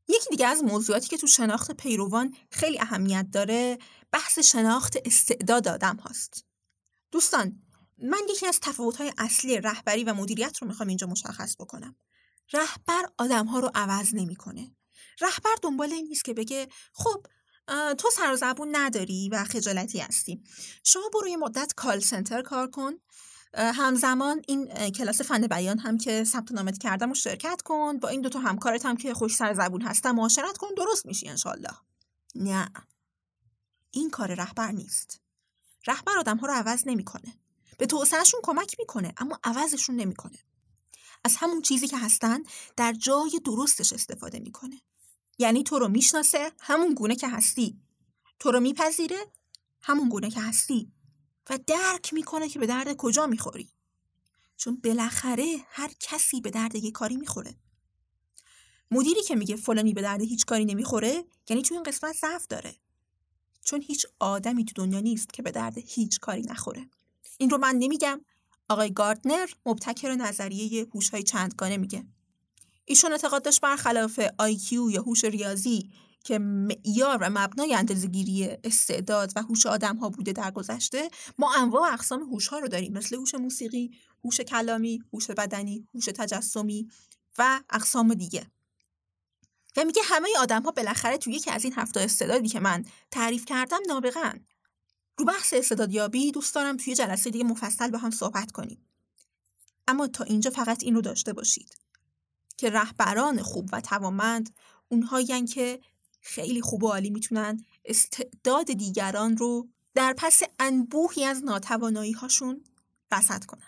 [0.08, 3.78] یکی دیگه از موضوعاتی که تو شناخت پیروان خیلی اهمیت داره
[4.12, 6.46] بحث شناخت استعداد آدم هاست.
[7.12, 7.62] دوستان
[7.98, 11.96] من یکی از تفاوت‌های اصلی رهبری و مدیریت رو می‌خوام اینجا مشخص بکنم.
[12.54, 14.76] رهبر آدمها رو عوض نمی‌کنه.
[15.22, 17.26] رهبر دنبال این نیست که بگه خب
[17.98, 20.44] تو سر زبون نداری و خجالتی هستی.
[20.84, 22.94] شما برو یه مدت کال سنتر کار کن.
[23.54, 28.00] همزمان این کلاس فن بیان هم که ثبت نامت کردم و شرکت کن.
[28.00, 30.68] با این دوتا همکارت هم که خوش سر زبون هستن معاشرت کن.
[30.78, 31.74] درست میشی انشالله
[32.36, 32.72] نه.
[33.92, 35.22] این کار رهبر نیست.
[35.88, 37.40] رهبر آدم ها رو عوض نمی‌کنه.
[37.78, 40.38] به توسعهشون کمک می‌کنه اما عوضشون نمی‌کنه.
[41.24, 42.44] از همون چیزی که هستن
[42.76, 44.82] در جای درستش استفاده می‌کنه.
[45.38, 47.82] یعنی تو رو می‌شناسه همون گونه که هستی.
[48.40, 49.26] تو رو میپذیره
[49.82, 50.92] همون گونه که هستی.
[51.50, 53.70] و درک می‌کنه که به درد کجا می‌خوری.
[54.58, 57.56] چون بالاخره هر کسی به درد یه کاری می‌خوره.
[58.92, 62.76] مدیری که میگه فلانی به درد هیچ کاری نمی‌خوره یعنی تو این قسمت ضعف داره.
[63.64, 66.90] چون هیچ آدمی تو دنیا نیست که به درد هیچ کاری نخوره.
[67.38, 68.22] این رو من نمیگم.
[68.70, 72.06] آقای گاردنر مبتکر نظریه هوش‌های چندگانه میگه.
[72.86, 75.92] ایشون اعتقاد داشت برخلاف آیکیو یا هوش ریاضی
[76.24, 81.90] که معیار و مبنای اندازه‌گیری استعداد و هوش آدم ها بوده در گذشته ما انواع
[81.90, 83.92] و اقسام هوش ها رو داریم مثل هوش موسیقی،
[84.26, 86.88] هوش کلامی، هوش بدنی، هوش تجسمی
[87.38, 88.52] و اقسام دیگه.
[89.78, 93.46] و میگه همه آدم ها بالاخره توی یکی از این هفته استعدادی که من تعریف
[93.46, 94.46] کردم نابغن
[95.18, 98.86] رو بحث استعدادیابی دوست دارم توی جلسه دیگه مفصل با هم صحبت کنیم.
[99.88, 101.76] اما تا اینجا فقط این رو داشته باشید
[102.58, 104.56] که رهبران خوب و توانمند
[104.90, 105.80] اونهایی که
[106.22, 112.64] خیلی خوب و عالی می‌تونن استعداد دیگران رو در پس انبوهی از ناتوانایی هاشون
[113.12, 113.68] رسد کنن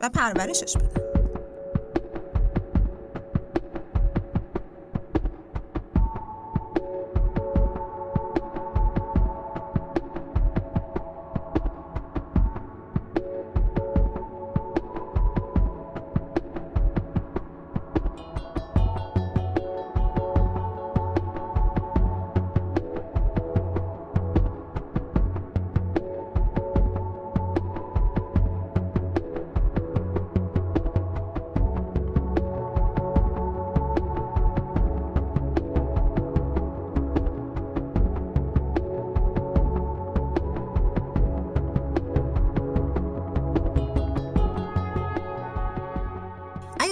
[0.00, 1.17] و پرورشش بدن.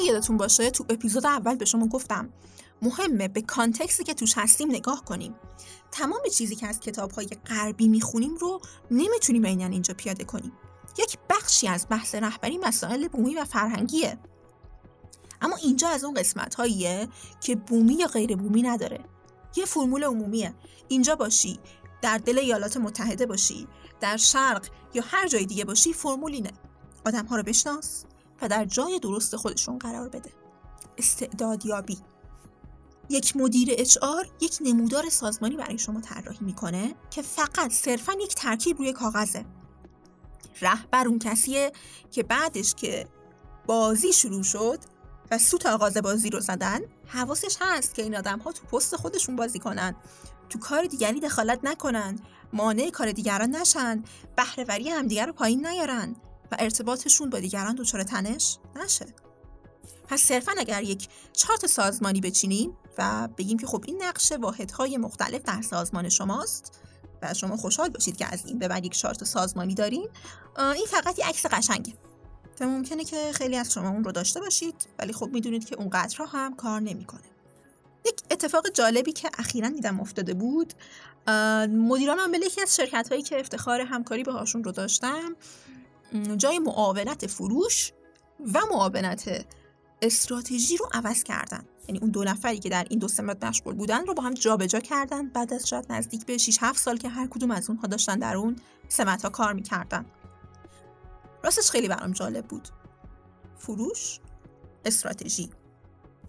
[0.05, 2.29] یادتون باشه تو اپیزود اول به شما گفتم
[2.83, 5.35] مهمه به کانتکسی که توش هستیم نگاه کنیم.
[5.91, 10.53] تمام چیزی که از کتاب های غربی می‌خونیم رو نمی‌تونیم عینا اینجا پیاده کنیم.
[10.99, 14.19] یک بخشی از بحث رهبری مسائل بومی و فرهنگیه.
[15.41, 17.09] اما اینجا از اون قسمت هاییه
[17.41, 19.01] که بومی یا غیر بومی نداره.
[19.57, 20.55] یه فرمول عمومیه.
[20.89, 21.59] اینجا باشی
[22.03, 23.69] در دل ایالات متحده باشی
[24.01, 26.53] در شرق یا هر جای دیگه باشی فرمول اینه.
[27.07, 28.05] آدم ها رو بشناس.
[28.43, 30.31] و در جای درست خودشون قرار بده.
[30.99, 31.99] استعدادیابی.
[33.11, 33.99] یک مدیر اچ
[34.41, 39.45] یک نمودار سازمانی برای شما طراحی می‌کنه که فقط صرفا یک ترکیب روی کاغذه.
[40.61, 41.73] رهبر اون کسیه
[42.11, 43.09] که بعدش که
[43.67, 44.79] بازی شروع شد
[45.31, 49.37] و سوت آغاز بازی رو زدن حواسش هست که این آدم ها تو پست خودشون
[49.37, 49.97] بازی کنن.
[50.49, 52.19] تو کار دیگری دخالت نکنن.
[52.53, 54.05] مانع کار دیگران نشن.
[54.37, 56.17] بهرهوری همدیگر رو پایین نیارن.
[56.53, 59.07] و ارتباطشون با دیگران دچار تنش نشه.
[60.09, 65.43] پس صرفا اگر یک چارت سازمانی بچینیم و بگیم که خب این نقشه واحدهای مختلف
[65.43, 66.81] در سازمان شماست
[67.23, 70.09] و شما خوشحال باشید که از این به بعد یک چارت سازمانی دارین
[70.59, 71.93] این فقط یک عکس قشنگه.
[72.61, 76.25] و ممکنه که خیلی از شما اون رو داشته باشید ولی خب می‌دونید که اونقدر
[76.33, 77.21] هم کار نمی‌کنه.
[78.07, 80.75] یک اتفاق جالبی که اخیرا دیدم افتاده بود
[81.69, 85.37] مدیران عامل یکی از شرکت هایی که افتخار همکاری باهاشون رو داشتم
[86.23, 87.93] جای معاونت فروش
[88.55, 89.47] و معاونت
[90.03, 91.65] استراتژی رو عوض کردن.
[91.89, 94.81] یعنی اون دو نفری که در این دو سمت مشغول بودن رو با هم جابجا
[94.81, 95.29] کردن.
[95.29, 98.37] بعد از شاید نزدیک به 6 7 سال که هر کدوم از اونها داشتن در
[98.37, 98.57] اون
[98.89, 100.07] سمت ها کار می‌کردن.
[101.45, 102.69] راستش خیلی برام جالب بود.
[103.59, 104.21] فروش
[104.85, 105.51] استراتژی.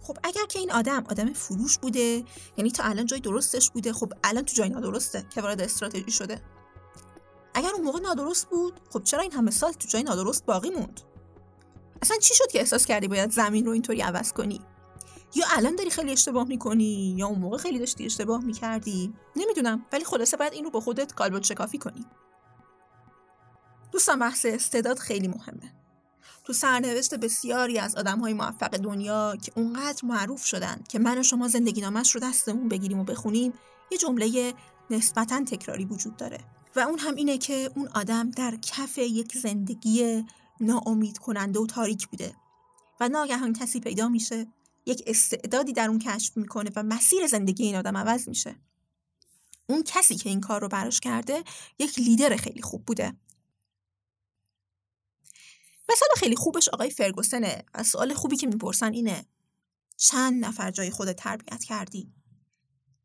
[0.02, 2.24] خب اگر که این آدم آدم فروش بوده
[2.56, 6.40] یعنی تا الان جای درستش بوده خب الان تو جای نادرسته که وارد استراتژی شده.
[7.58, 11.00] اگر اون موقع نادرست بود خب چرا این همه سال تو جای نادرست باقی موند؟
[12.02, 14.60] اصلا چی شد که احساس کردی باید زمین رو اینطوری عوض کنی؟
[15.34, 20.04] یا الان داری خیلی اشتباه می‌کنی؟ یا اون موقع خیلی داشتی اشتباه می‌کردی؟ نمی‌دونم ولی
[20.04, 22.06] خلاصه باید این رو با خودت کالبد شکافی کنی.
[23.92, 25.74] دوستان بحث استعداد خیلی مهمه.
[26.44, 31.22] تو سرنوشت بسیاری از آدم های موفق دنیا که اونقدر معروف شدن که من و
[31.22, 33.52] شما زندگی نامش رو دستمون بگیریم و بخونیم
[33.90, 34.54] یه جمله
[34.90, 36.57] نسبتا تکراری وجود داره.
[36.78, 40.24] و اون هم اینه که اون آدم در کف یک زندگی
[40.60, 42.34] ناامید کننده و تاریک بوده
[43.00, 44.46] و ناگهان کسی پیدا میشه
[44.86, 48.56] یک استعدادی در اون کشف می‌کنه و مسیر زندگی این آدم عوض میشه
[49.68, 51.44] اون کسی که این کار رو براش کرده
[51.78, 53.16] یک لیدر خیلی خوب بوده
[55.88, 59.26] مثال خیلی خوبش آقای فرگوسنه و سوال خوبی که می‌پرسن اینه
[59.96, 62.12] چند نفر جای خود تربیت کردی؟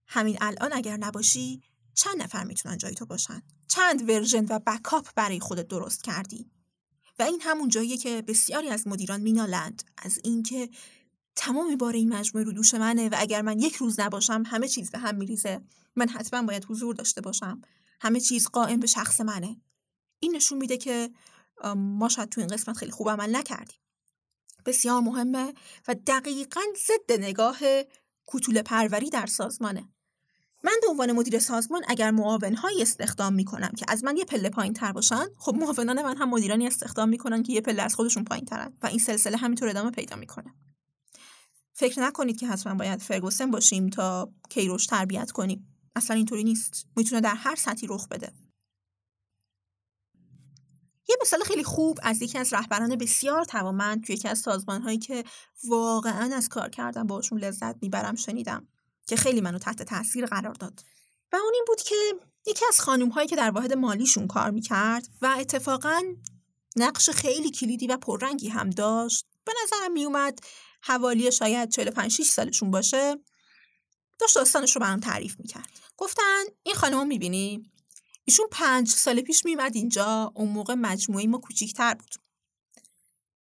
[0.07, 1.61] همین الان اگر نباشی
[1.93, 6.51] چند نفر می‌تونن جای تو باشن؟ چند ورژن و بکاپ برای خودت درست کردی؟
[7.19, 9.83] و این همون جاییه که بسیاری از مدیران مینالند.
[9.97, 10.69] از اینکه
[11.35, 14.91] تمام بار این مجموعه رو دوش منه و اگر من یک روز نباشم همه چیز
[14.91, 15.61] به هم میریزه.
[15.95, 17.61] من حتما باید حضور داشته باشم.
[18.01, 19.61] همه چیز قائم به شخص منه.
[20.19, 21.11] این نشون میده که
[21.75, 23.77] ما شاید تو این قسمت خیلی خوب عمل نکردیم.
[24.65, 25.53] بسیار مهمه
[25.87, 27.57] و دقیقا ضد نگاه
[28.25, 29.92] کوتوله پروری در سازمانه.
[30.63, 34.73] من به عنوان مدیر سازمان اگر معاونهایی استخدام می‌کنم که از من یه پله پایین
[34.73, 38.45] تر باشن خب معاونان من هم مدیرانی استخدام می‌کنن که یه پله از خودشون پایین
[38.45, 40.55] ترن و این سلسله همینطور ادامه پیدا می‌کنه.
[41.73, 45.77] فکر نکنید که حتما باید فرگوسن باشیم تا کیروش تربیت کنیم.
[45.95, 46.87] اصلا اینطوری نیست.
[46.95, 48.33] می‌تونه در هر سطحی رخ بده.
[51.09, 55.23] یه مثال خیلی خوب از یکی از رهبران بسیار توانمند توی یکی از سازمانهایی که
[55.67, 58.67] واقعا از کار کردن باشون لذت می‌برم شنیدم.
[59.07, 60.83] که خیلی منو تحت تاثیر قرار داد.
[61.31, 61.95] و اون این بود که
[62.47, 66.03] یکی از خانوم هایی که در واحد مالیشون کار می‌کرد و اتفاقا
[66.75, 70.39] نقش خیلی کلیدی و پررنگی هم داشت به نظرم میومد
[70.81, 73.15] حوالی شاید 45 6 سالشون باشه
[74.19, 75.69] داشت داستانش رو برام تعریف می‌کرد.
[75.97, 77.71] گفتن این خانم می‌بینی؟
[78.25, 82.15] ایشون پنج سال پیش میمد اینجا اون موقع مجموعه ما کوچیکتر بود.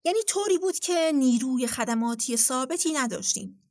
[0.03, 3.62] یعنی طوری بود که نیروی خدماتی ثابتی نداشتیم.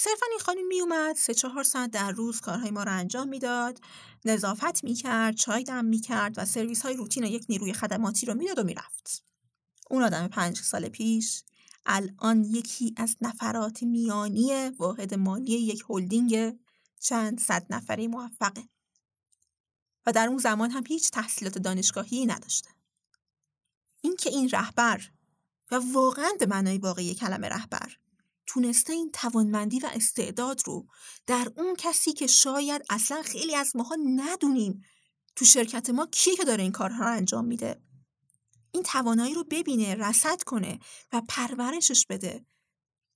[0.00, 3.80] صرفا این خانم میومد سه چهار ساعت در روز کارهای ما رو انجام می‌داد
[4.24, 8.64] نظافت می‌کرد چای دم می‌کرد و سرویس های روتین یک نیروی خدماتی رو می‌داد و
[8.64, 9.24] می‌رفت.
[9.90, 11.42] اون آدم پنج سال پیش
[11.86, 16.58] الان یکی از نفرات میانی واحد مالی یک هلدینگ
[17.00, 18.68] چند صد نفره موفقه
[20.06, 22.70] و در اون زمان هم هیچ تحصیلات دانشگاهی نداشته.
[24.00, 25.10] اینکه این رهبر
[25.70, 27.96] و واقعا به معنای واقعی کلمه رهبر
[28.48, 30.86] تونسته این توانمندی و استعداد رو
[31.26, 34.82] در اون کسی که شاید اصلا خیلی از ماها ندونیم
[35.36, 37.82] تو شرکت ما کیه که داره این کارها رو انجام میده.
[38.72, 40.78] این توانایی رو ببینه رسد کنه
[41.12, 42.46] و پرورشش بده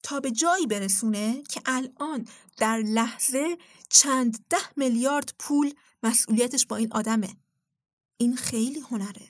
[0.02, 2.26] تا به جایی برسونه که الان
[2.56, 3.58] در لحظه
[3.88, 7.36] چند ده میلیارد پول مسئولیتش با این آدمه.
[8.16, 9.28] این خیلی هنره.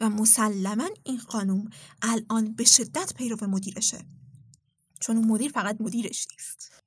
[0.00, 1.70] و مسلما این خانوم
[2.02, 4.04] الان به شدت پیرو مدیرشه.
[5.00, 6.82] چون اون مدیر فقط مدیرش نیست.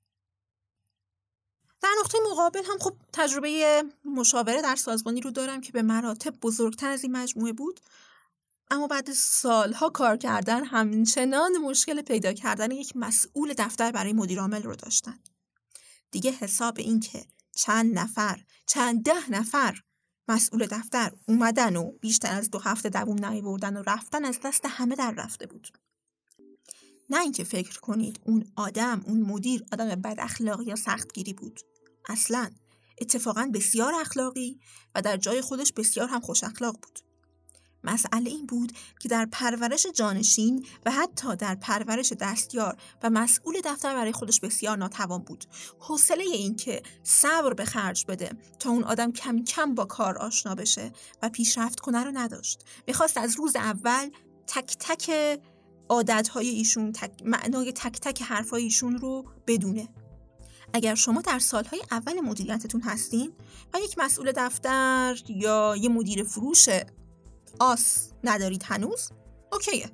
[1.82, 6.89] در نقطه مقابل هم خب تجربه مشاوره در سازمانی رو دارم که به مراتب بزرگتر
[6.89, 7.80] از این مجموعه بود.
[8.72, 14.76] اما بعد سالها کار کردن همچنان مشکل پیدا کردن یک مسئول دفتر برای مدیرعامل رو
[14.76, 15.20] داشتن.
[16.12, 19.82] دیگه حساب این که چند نفر چند ده نفر
[20.28, 24.95] مسئول دفتر اومدن و بیشتر از دو هفته دووم بردن و رفتن از دست همه
[24.95, 25.68] در رفته بود.
[27.12, 31.59] نه اینکه فکر کنید اون آدم اون مدیر آدم بد اخلاقی یا سختگیری بود.
[32.09, 32.49] اصلا
[33.01, 34.59] اتفاقا بسیار اخلاقی
[34.95, 36.99] و در جای خودش بسیار هم خوش اخلاق بود.
[37.84, 43.95] مسئله این بود که در پرورش جانشین و حتی در پرورش دستیار و مسئول دفتر
[43.95, 45.45] برای خودش بسیار ناتوان بود.
[45.80, 50.55] حوصله این که صبر به خرج بده تا اون آدم کم کم با کار آشنا
[50.55, 50.91] بشه
[51.22, 52.64] و پیشرفت کنه رو نداشت.
[52.88, 54.09] می‌خواست از روز اول
[54.47, 55.39] تک تک
[55.92, 59.89] عادتهای ایشون تک، معنای تک تک حرفهای ایشون رو بدونه.
[60.74, 63.34] اگر شما در سالهای اول مدیریتتون هستین
[63.74, 66.70] و یک مسئول دفتر یا یه مدیر فروش
[67.60, 69.10] آس ندارید هنوز
[69.52, 69.92] اوکیه.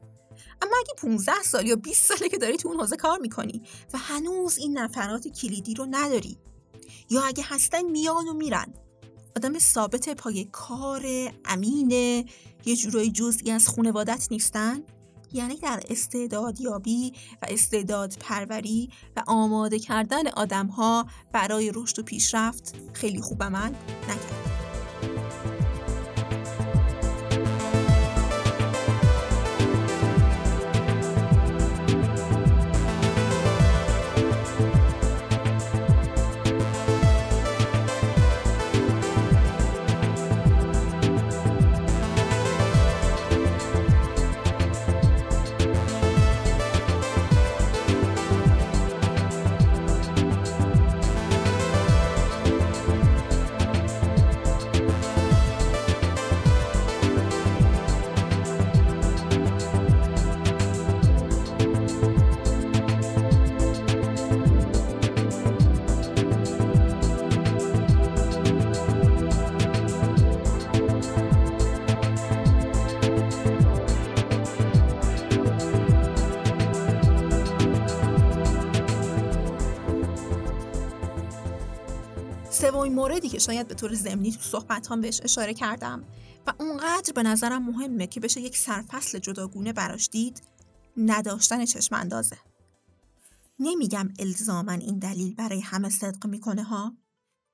[0.62, 3.62] اما اگه 15 سال یا 20 ساله که داری تو اون حوزه کار می‌کنی
[3.93, 6.38] و هنوز این نفرات کلیدی رو نداری
[7.10, 8.74] یا اگه هستن میان و میرن
[9.36, 11.06] آدم ثابت پای کار
[11.45, 11.91] امین
[12.66, 14.84] یه جورایی جزئی از خونوادت نیستن
[15.34, 22.75] یعنی در استعدادیابی و استعداد پروری و آماده کردن آدم ها برای رشد و پیشرفت
[22.93, 23.69] خیلی خوب عمل
[24.03, 25.57] نکرد
[83.38, 86.03] که شاید به طور ضمنی تو صحبت هم بهش اشاره کردم
[86.47, 90.41] و اونقدر به نظرم مهمه که بشه یک سرفصل جداگونه براش دید
[90.97, 92.38] نداشتن چشم اندازه
[93.59, 96.97] نمیگم الزاما این دلیل برای همه صدق می‌کنه ها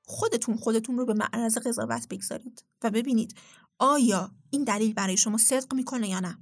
[0.06, 3.36] خودتون خودتون رو به معرض قضاوت بگذارید و ببینید
[3.80, 6.38] آیا این دلیل برای شما صدق می‌کنه یا نه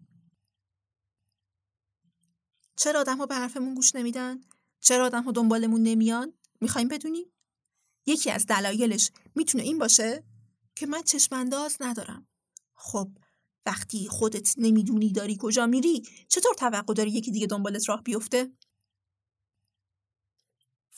[2.75, 4.41] چرا آدم ها به حرفمون گوش نمیدن؟
[4.79, 7.25] چرا آدم ها دنبالمون نمیان؟ می‌خوایم بدونیم؟
[8.05, 10.23] یکی از دلایلش می‌تونه این باشه
[10.75, 12.27] که من چشمانداز ندارم.
[12.75, 13.09] خب
[13.65, 18.51] وقتی خودت نمی‌دونی داری کجا میری چطور توقع داری یکی دیگه دنبالت راه بیفته؟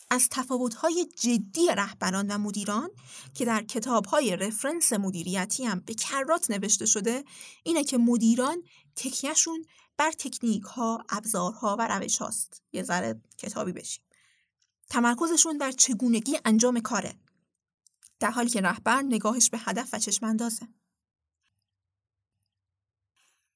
[0.09, 2.89] از تفاوت‌های جدی رهبران و مدیران
[3.33, 7.23] که در کتاب‌های رفرنس مدیریتی هم به کرات نوشته شده
[7.63, 8.63] اینه که مدیران
[8.95, 9.65] تکیهشون
[9.97, 12.61] بر تکنیک ها، ابزارها و روش هاست.
[12.73, 14.03] یه ذره کتابی بشیم.
[14.93, 17.15] تمرکزشون بر چگونگی انجام کاره.
[18.19, 20.67] در حالی که رهبر نگاهش به هدف و چشم اندازه.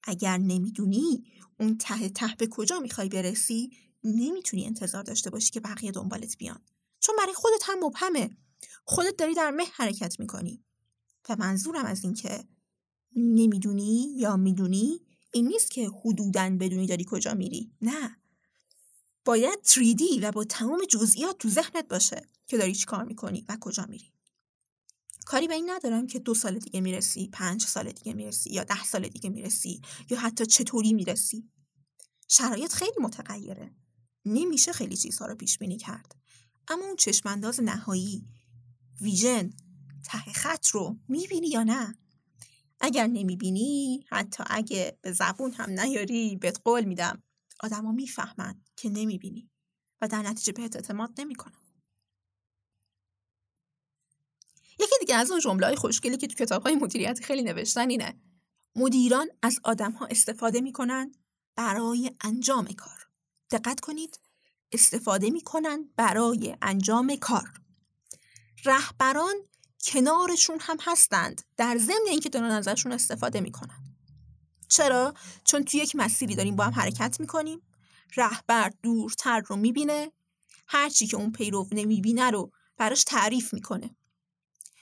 [0.03, 3.71] اگر نمی‌دونی اون ته ته به کجا می‌خوای برسی
[4.03, 6.61] نمی‌تونی انتظار داشته باشی که بقیه دنبالت بیان.
[6.99, 8.37] چون برای خودت هم مبهمه.
[8.85, 10.63] خودت داری در مه حرکت می‌کنی.
[11.29, 12.43] و منظورم از این که
[13.15, 17.71] نمی‌دونی یا می‌دونی این نیست که حدودا بدونی داری کجا میری.
[17.81, 18.17] نه.
[19.27, 23.57] باید 3D و با تمام جزئیات تو ذهنت باشه که داری چی کار می‌کنی و
[23.61, 24.13] کجا میری.
[25.25, 28.83] کاری به این ندارم که دو سال دیگه می‌رسی پنج سال دیگه می‌رسی یا ده
[28.83, 31.49] سال دیگه می‌رسی یا حتی چطوری می‌رسی.
[32.27, 33.75] شرایط خیلی متغیره.
[34.25, 36.15] نمیشه خیلی چیزها رو پیش بینی کرد.
[36.67, 38.27] اما اون چشمانداز نهایی
[39.01, 39.49] ویژن
[40.05, 41.97] ته خط رو می‌بینی یا نه؟
[42.79, 47.23] اگر نمی‌بینی حتی اگه به زبون هم نیاری بهت قول میدم
[47.59, 48.61] آدما می‌فهمن.
[48.77, 49.49] که نمی‌بینی
[50.01, 51.61] و در نتیجه بهت اعتماد نمی‌کنن
[54.79, 58.21] یکی دیگه از اون جمله های خوشگلی که تو کتاب های مدیریت خیلی نوشتن اینه
[58.75, 61.11] مدیران از آدم ها استفاده می‌کنن
[61.55, 63.07] برای انجام کار.
[63.51, 64.19] دقت کنید
[64.71, 67.61] استفاده می‌کنن برای انجام کار.
[68.65, 69.35] رهبران
[69.83, 73.95] کنارشون هم هستند در ضمن اینکه دارن ازشون استفاده می‌کنن.
[74.69, 75.13] چرا؟
[75.43, 77.61] چون توی یک مسیری داریم با هم حرکت می‌کنیم
[78.15, 80.11] رهبر دورتر رو می‌بینه
[80.67, 83.95] هرچی که اون پیرو نمی‌بینه رو براش تعریف می‌کنه.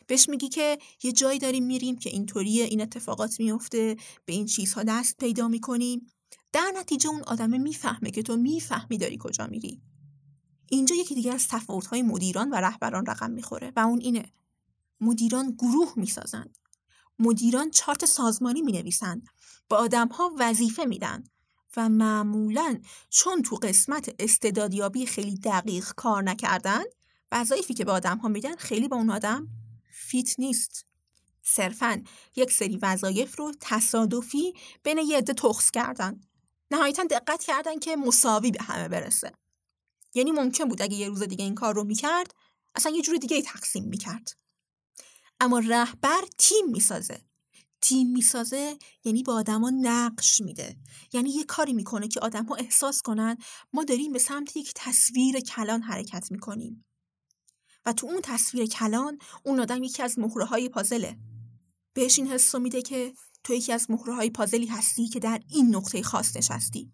[0.08, 3.96] بهش میگی که یه جایی داریم میریم که اینطوریه این اتفاقات میفته
[4.26, 6.08] به این چیزها دست پیدا می‌کنیم
[6.52, 9.82] در نتیجه اون آدمه می‌فهمه که تو می‌فهمی داری کجا میری.
[10.70, 14.32] اینجا یکی دیگه از تفاوت‌های مدیران و رهبران رقم می‌خوره و اون اینه.
[15.02, 16.58] مدیران گروه می‌سازند
[17.20, 19.28] مدیران چارت سازمانی می نویسند
[19.70, 21.24] به آدم ها وظیفه میدن.
[21.78, 26.84] و معمولا چون تو قسمت استعدادیابی خیلی دقیق کار نکردن
[27.32, 29.48] وظایفی که به آدم ها میدن خیلی با اون آدم
[29.92, 30.86] فیت نیست.
[31.44, 32.04] صرفا
[32.36, 34.54] یک سری وظایف رو تصادفی
[34.84, 36.22] بین یه عده تخص کردن.
[36.72, 39.32] نهایتا دقت کردن که مساوی به همه برسه.
[40.14, 42.36] یعنی ممکن بود اگه یه روز دیگه این کار رو می‌کرد
[42.76, 44.38] اصلا یه جور دیگه تقسیم می‌کرد.
[45.40, 47.25] اما رهبر تیم می‌سازه.
[47.88, 50.78] تیم می‌سازه یعنی به آدما نقش میده.
[51.14, 53.38] یعنی یه کاری می‌کنه که آدما احساس کنن
[53.74, 56.86] ما داریم به سمت یک تصویر کلان حرکت می‌کنیم.
[57.86, 61.18] و تو اون تصویر کلان اون آدم یکی از مهره های پازله.
[61.94, 63.14] بهش این حس میده که
[63.44, 66.92] تو یکی از مهره های پازلی هستی که در این نقطه خاص نشستی.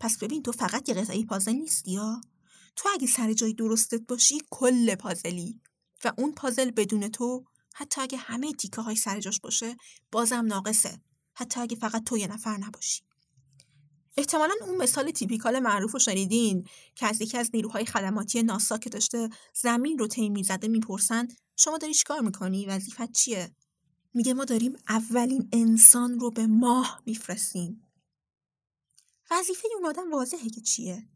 [0.00, 2.20] پس ببین تو فقط یه قطعه پازل نیستی یا؟
[2.76, 5.60] تو اگه سر جای درستت باشی کل پازلی.
[6.04, 7.44] و اون پازل بدون تو
[7.74, 9.76] حتی اگه همه تیکه های سر جاش باشه
[10.12, 11.00] بازم ناقصه.
[11.34, 13.02] حتی اگه فقط تو یه نفر نباشی.
[14.16, 18.90] احتمالا اون مثال تیپیکال معروف رو شنیدین که از یکی از نیروهای خدماتی ناسا که
[18.90, 23.54] داشته زمین رو طی می‌زده می‌پرسن شما داری چیکار می‌کنی؟ وظیفت چیه?
[24.14, 27.82] میگه ما داریم اولین انسان رو به ماه میفرستیم.
[29.30, 31.08] وظیفه اون آدم واضحه که چیه.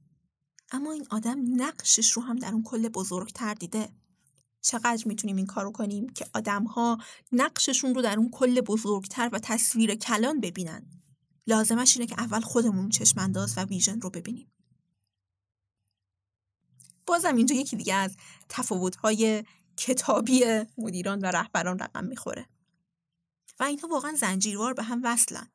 [0.70, 3.88] اما این آدم نقشش رو هم در اون کل بزرگتر دیده.
[4.61, 6.98] چقدر می‌تونیم این کارو کنیم که آدم ها
[7.32, 10.86] نقششون رو در اون کل بزرگتر و تصویر کلان ببینن؟
[11.46, 14.52] لازمش اینه که اول خودمون چشمانداز و ویژن رو ببینیم.
[17.06, 18.16] بازم اینجا یکی دیگه از
[18.48, 19.44] تفاوت‌های
[19.76, 20.44] کتابی
[20.78, 22.46] مدیران و رهبران رقم می‌خوره.
[23.61, 25.48] و اینها واقعا زنجیروار به هم وصلن.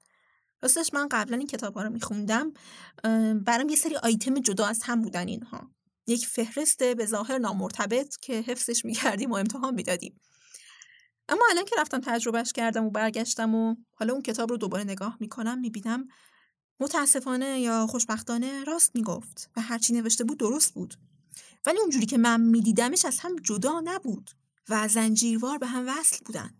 [0.61, 2.53] راستش من قبلا این کتاب ها رو میخوندم
[3.33, 5.71] برام یه سری آیتم جدا از هم بودن اینها.
[6.07, 10.21] یک فهرست به ظاهر نامرتبط که حفظش می‌کردیم و امتحان می‌دادیم.
[11.29, 15.17] اما الان که رفتم تجربهش کردم و برگشتم و حالا اون کتاب رو دوباره نگاه
[15.19, 16.07] می‌کنم می‌بینم
[16.79, 20.95] متاسفانه یا خوشبختانه راست می‌گفت و هرچی نوشته بود درست بود.
[21.65, 24.29] ولی اونجوری که من میدیدمش از هم جدا نبود
[24.69, 26.55] و زنجیروار به هم وصل بودن.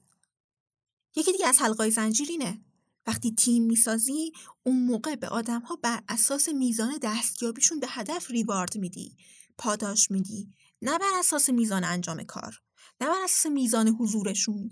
[1.16, 2.62] یکی دیگه از حلقای زنجیر اینه
[3.08, 4.32] وقتی تیم می‌سازی
[4.64, 9.18] اون موقع به آدم ها بر اساس میزان دستیابیشون به هدف ریوارد میدی
[9.58, 10.50] پاداش میدی.
[10.82, 12.62] نه بر اساس میزان انجام کار
[13.02, 14.70] نه بر اساس میزان حضورشون.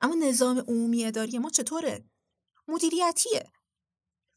[0.00, 2.04] اما نظام عمومی اداری ما چطوره؟
[2.68, 3.52] مدیریتیه.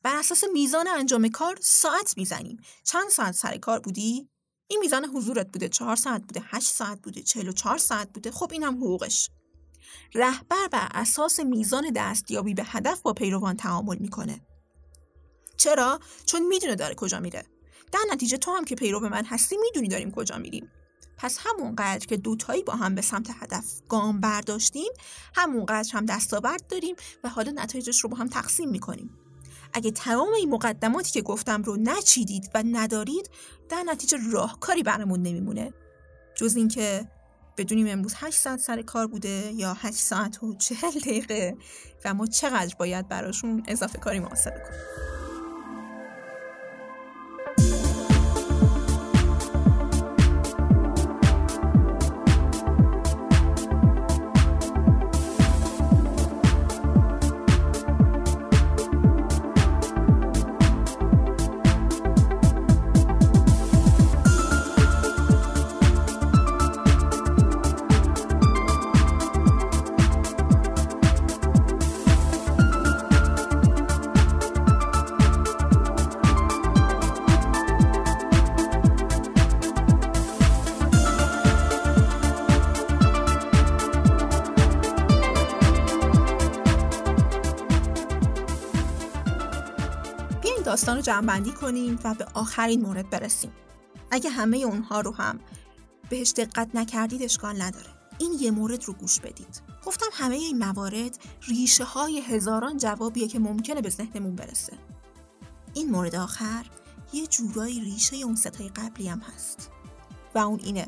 [0.03, 2.57] بر اساس میزان انجام کار ساعت می‌زنیم.
[2.83, 4.29] چند ساعت سر کار بودی؟
[4.67, 8.31] این میزان حضورت بوده چهار ساعت بوده هشت ساعت بوده چهل و چهار ساعت بوده.
[8.31, 9.29] خب اینم حقوقش.
[10.15, 14.41] رهبر بر اساس میزان دستیابی به هدف با پیروان تعامل می‌کنه.
[15.57, 17.43] چرا؟ چون می‌دونه داره کجا میره.
[17.91, 20.71] در نتیجه تو هم که پیرو من هستی می‌دونی داریم کجا میریم.
[21.17, 24.91] پس همونقدر که دوتایی با هم به سمت هدف گام برداشتیم
[25.35, 29.17] همونقدر هم دستاورد داریم و حالا نتایجش رو با هم تقسیم می‌کنیم.
[29.73, 33.29] اگه تمام این مقدماتی که گفتم رو نچیدید و ندارید
[33.69, 35.73] در نتیجه راهکاری برامون نمیمونه.
[36.35, 37.07] جز اینکه
[37.57, 41.57] بدونیم امروز 8 ساعت سر کار بوده یا 8 ساعت و 40 دقیقه
[42.05, 45.16] و ما چقدر باید براشون اضافه کاری محاسبه کنیم.
[91.07, 93.51] جمعبندی کنیم و به آخرین مورد برسیم.
[94.11, 95.39] اگه همه اونها رو هم
[96.09, 97.85] بهش دقت نکردید اشکال نداره.
[98.17, 99.61] این یه مورد رو گوش بدید.
[99.85, 104.73] گفتم همه این موارد ریشه های هزاران جوابیه که ممکنه به ذهنمون برسه.
[105.73, 106.65] این مورد آخر
[107.13, 109.69] یه جورایی ریشه اون ستای قبلی هم هست.
[110.35, 110.87] و اون اینه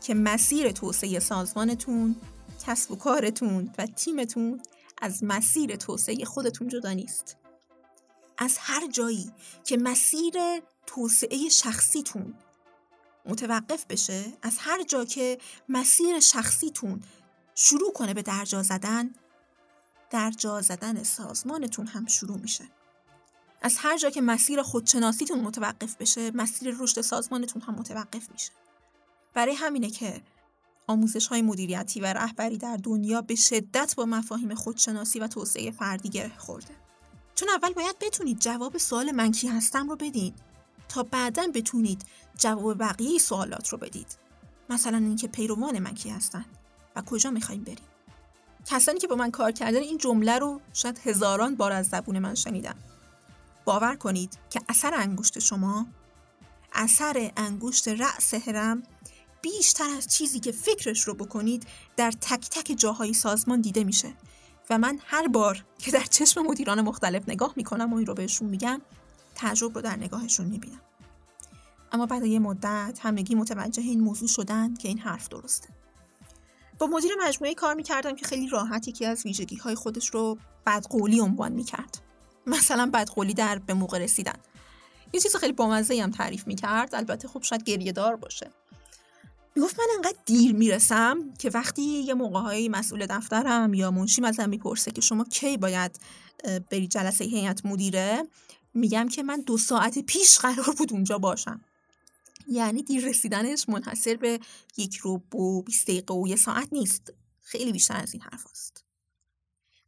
[0.00, 2.16] که مسیر توسعه سازمانتون
[2.66, 4.60] کسب و کارتون و تیمتون
[5.02, 7.36] از مسیر توسعه خودتون جدا نیست.
[8.38, 9.32] از هر جایی
[9.64, 10.34] که مسیر
[10.86, 12.34] توسعه شخصیتون
[13.26, 17.02] متوقف بشه از هر جا که مسیر شخصیتون
[17.54, 19.14] شروع کنه به درجا زدن
[20.10, 22.64] درجا زدن سازمانتون هم شروع میشه.
[23.62, 28.50] از هر جا که مسیر خودشناسیتون متوقف بشه مسیر رشد سازمانتون هم متوقف میشه.
[29.34, 30.22] برای همینه که
[30.86, 36.08] آموزش های مدیریتی و رهبری در دنیا به شدت با مفاهیم خودشناسی و توسعه فردی
[36.08, 36.83] گره خورده.
[37.34, 40.34] چون اول باید بتونید جواب سوال من کی هستم رو بدین.
[40.88, 42.04] تا بعدا بتونید
[42.38, 44.18] جواب بقیه سوالات رو بدید.
[44.70, 46.44] مثلا اینکه پیروان من کی هستن
[46.96, 47.88] و کجا می‌خوایم بریم.
[48.66, 52.34] کسانی که با من کار کردن این جمله رو شاید هزاران بار از زبون من
[52.34, 52.74] شنیدن
[53.64, 55.86] باور کنید که اثر انگشت شما
[56.72, 58.82] اثر انگشت رأس هرم
[59.42, 61.66] بیشتر از چیزی که فکرش رو بکنید
[61.96, 64.14] در تک تک جاهای سازمان دیده میشه.
[64.70, 68.48] و من هر بار که در چشم مدیران مختلف نگاه می‌کنم و این رو بهشون
[68.48, 68.80] میگم
[69.34, 70.80] تعجب رو در نگاهشون می‌بینم.
[71.92, 75.68] اما بعد یه مدت همگی متوجه این موضوع شدن که این حرف درسته.
[76.78, 81.20] با مدیر مجموعه کار می‌کردم که خیلی راحت یکی از ویژگی های خودش رو بدقولی
[81.20, 81.98] عنوان می‌کرد.
[82.46, 84.38] مثلا بدقولی در به موقع رسیدن.
[85.12, 86.94] یه چیز خیلی بامزه هم تعریف می‌کرد.
[86.94, 88.50] البته خب شاید گریه دار باشه.
[89.56, 94.90] می‌گفت من انقدر دیر می‌رسم که وقتی یه موقع مسئول دفترم یا منشیم ازم می‌پرسه
[94.90, 96.00] که شما کی باید
[96.70, 98.28] بری جلسه هیئت مدیره
[98.74, 101.60] میگم که من دو ساعت پیش قرار بود اونجا باشم.
[102.48, 104.40] یعنی دیر رسیدنش منحصر به
[104.76, 107.12] یک رو و 20 دقیقه و یه ساعت نیست.
[107.40, 108.84] خیلی بیشتر از این حرف هست.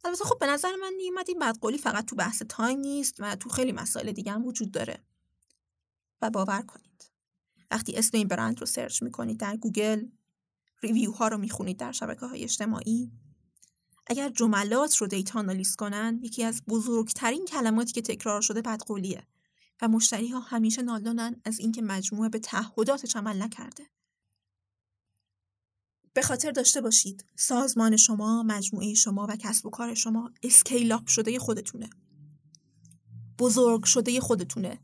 [0.03, 3.49] البته خب به نظر من نیومد این بدقولی فقط تو بحث time نیست و تو
[3.49, 5.03] خیلی مسائل دیگه هم وجود داره.
[6.21, 6.86] و باور کنید.
[7.71, 10.05] وقتی اسم این برند رو search می‌کنید در Google
[10.83, 13.11] review ها رو می‌خونید در شبکه های اجتماعی
[14.07, 19.27] اگر جملات رو data analyze کنن یکی از بزرگترین کلماتی که تکرار شده بدقولیه
[19.81, 23.83] و مشتری ها همیشه نالانن از اینکه مجموعه به تعهداتش عمل نکرده
[26.13, 31.07] به خاطر داشته باشید سازمان شما، مجموعه شما و کسب و کار شما اسکیل اپ
[31.07, 31.89] شده خودتونه.
[33.39, 34.79] بزرگ شده خودتونه.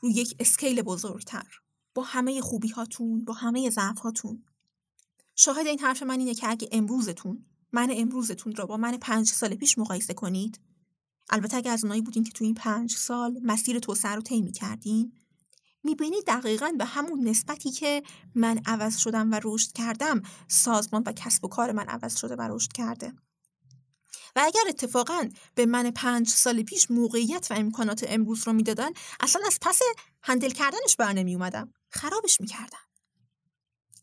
[0.00, 1.60] روی یک اسکیل بزرگتر.
[1.96, 4.44] با همه خوبی هاتون با همه ضعف هاتون
[5.34, 9.54] شاهد این حرف من اینه که اگه امروزتون من امروزتون را با من پنج سال
[9.54, 10.60] پیش مقایسه کنید
[11.30, 15.12] البته اگه از اونایی بودین که تو این پنج سال مسیر توسعه رو طی کردین
[15.84, 18.02] می‌بینید دقیقا به همون نسبتی که
[18.34, 22.48] من عوض شدم و رشد کردم سازمان و کسب و کار من عوض شده و
[22.50, 23.12] رشد کرده.
[24.36, 28.90] و اگر اتفاقا به من پنج سال پیش موقعیت و امکانات امروز رو می‌دادن
[29.20, 29.78] اصلا از پس
[30.22, 32.78] هندل کردنش بر نمی اومدم خرابش می‌کردم.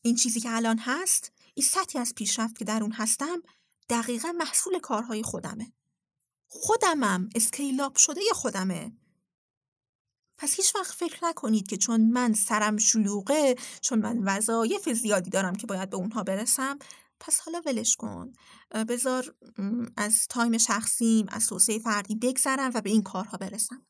[0.02, 3.42] این چیزی که الان هست این سطحی از پیشرفت که در اون هستم
[3.90, 5.74] دقیقا محصول کارهای خودمه.
[6.48, 8.92] خودمم اسکیلاب شده خودمه؟
[10.38, 15.56] پس هیچ وقت فکر نکنید که چون من سرم شلوغه چون من وظایف زیادی دارم
[15.56, 16.80] که باید به اونها برسم
[17.26, 18.34] پس حالا ولش کن.
[18.90, 19.36] بذار
[19.98, 23.86] از تایم شخصیم از توسعه فردی بگذرم و به این کارها برسم.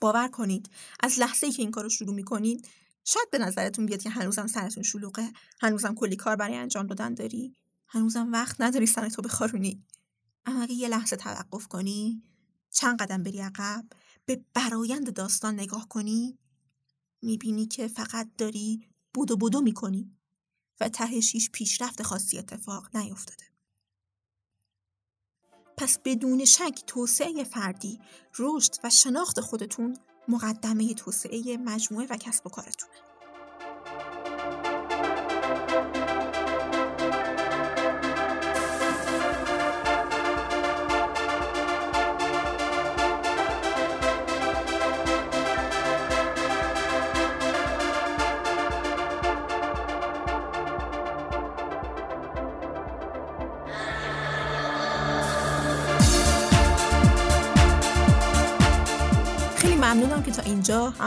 [0.00, 0.70] باور کنید
[1.00, 2.68] از لحظه ای که این کار رو شروع می‌کنید
[3.04, 7.56] شاید به نظرتون بیاد که هنوزم سرتون شلوغه هنوزم کلی کار برای انجام دادن داری
[7.88, 9.84] هنوزم وقت نداری سرتو بخارونی.
[10.46, 12.22] اما اگه یه لحظه توقف کنی
[12.70, 13.84] چند قدم بری عقب
[14.26, 16.38] به برایند داستان نگاه کنی
[17.22, 20.17] می‌بینی که فقط داری بودو بودو می‌کنی.
[20.80, 23.44] و تهش پیشرفت خاصی اتفاق نیفتاده.
[25.76, 28.00] پس بدون شک توسعه فردی،
[28.38, 29.98] رشد و شناخت خودتون
[30.28, 33.07] مقدمه توسعه مجموعه و کسب و کارتونه.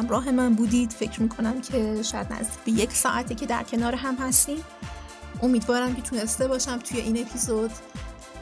[0.02, 0.91] همراه من بودید.
[0.91, 4.64] فکر می‌کنم که شاید نزدیک به یک ساعته که در کنار هم هستیم.
[5.41, 7.72] امیدوارم که تونسته باشم توی این اپیزود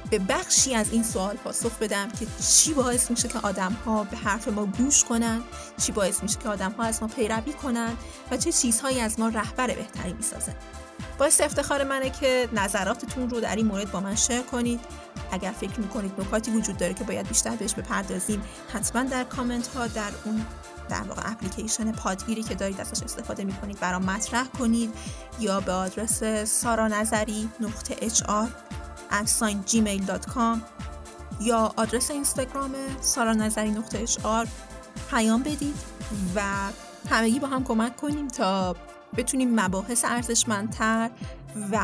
[0.09, 4.17] به بخشی از این سوال پاسخ بدم که چی باعث میشه که آدم ها به
[4.17, 5.41] حرف ما گوش کنن
[5.77, 7.93] چی باعث میشه که آدم ها از ما پیروی کنن
[8.31, 10.55] و چه چیزهایی از ما رهبر بهتری می‌سازه
[11.17, 14.79] باعث افتخار منه که نظراتتون رو در این مورد با من شیر کنید.
[15.31, 18.41] اگر فکر می‌کنید نکاتی وجود داره که باید بیشتر بهش بپردازیم
[18.73, 20.45] حتما در کامنت ها در اون
[20.89, 24.93] در واقع اپلیکیشن پادگیری که دارید ازش استفاده می‌کنید برام مطرح کنید
[25.39, 28.49] یا به آدرس سارا نظری نقطه اچ آر
[31.41, 32.71] یا آدرس اینستاگرام
[33.01, 34.47] سارا نظری نقطه اچ آر
[35.09, 35.75] پیام بدید
[36.35, 36.41] و
[37.09, 38.75] همگی با هم کمک کنیم تا
[39.17, 41.09] بتونیم مباحث ارزشمندتر
[41.71, 41.79] و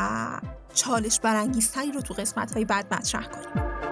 [0.74, 3.85] چالش برانگیزتری رو تو قسمت های بعد مطرح کنیم.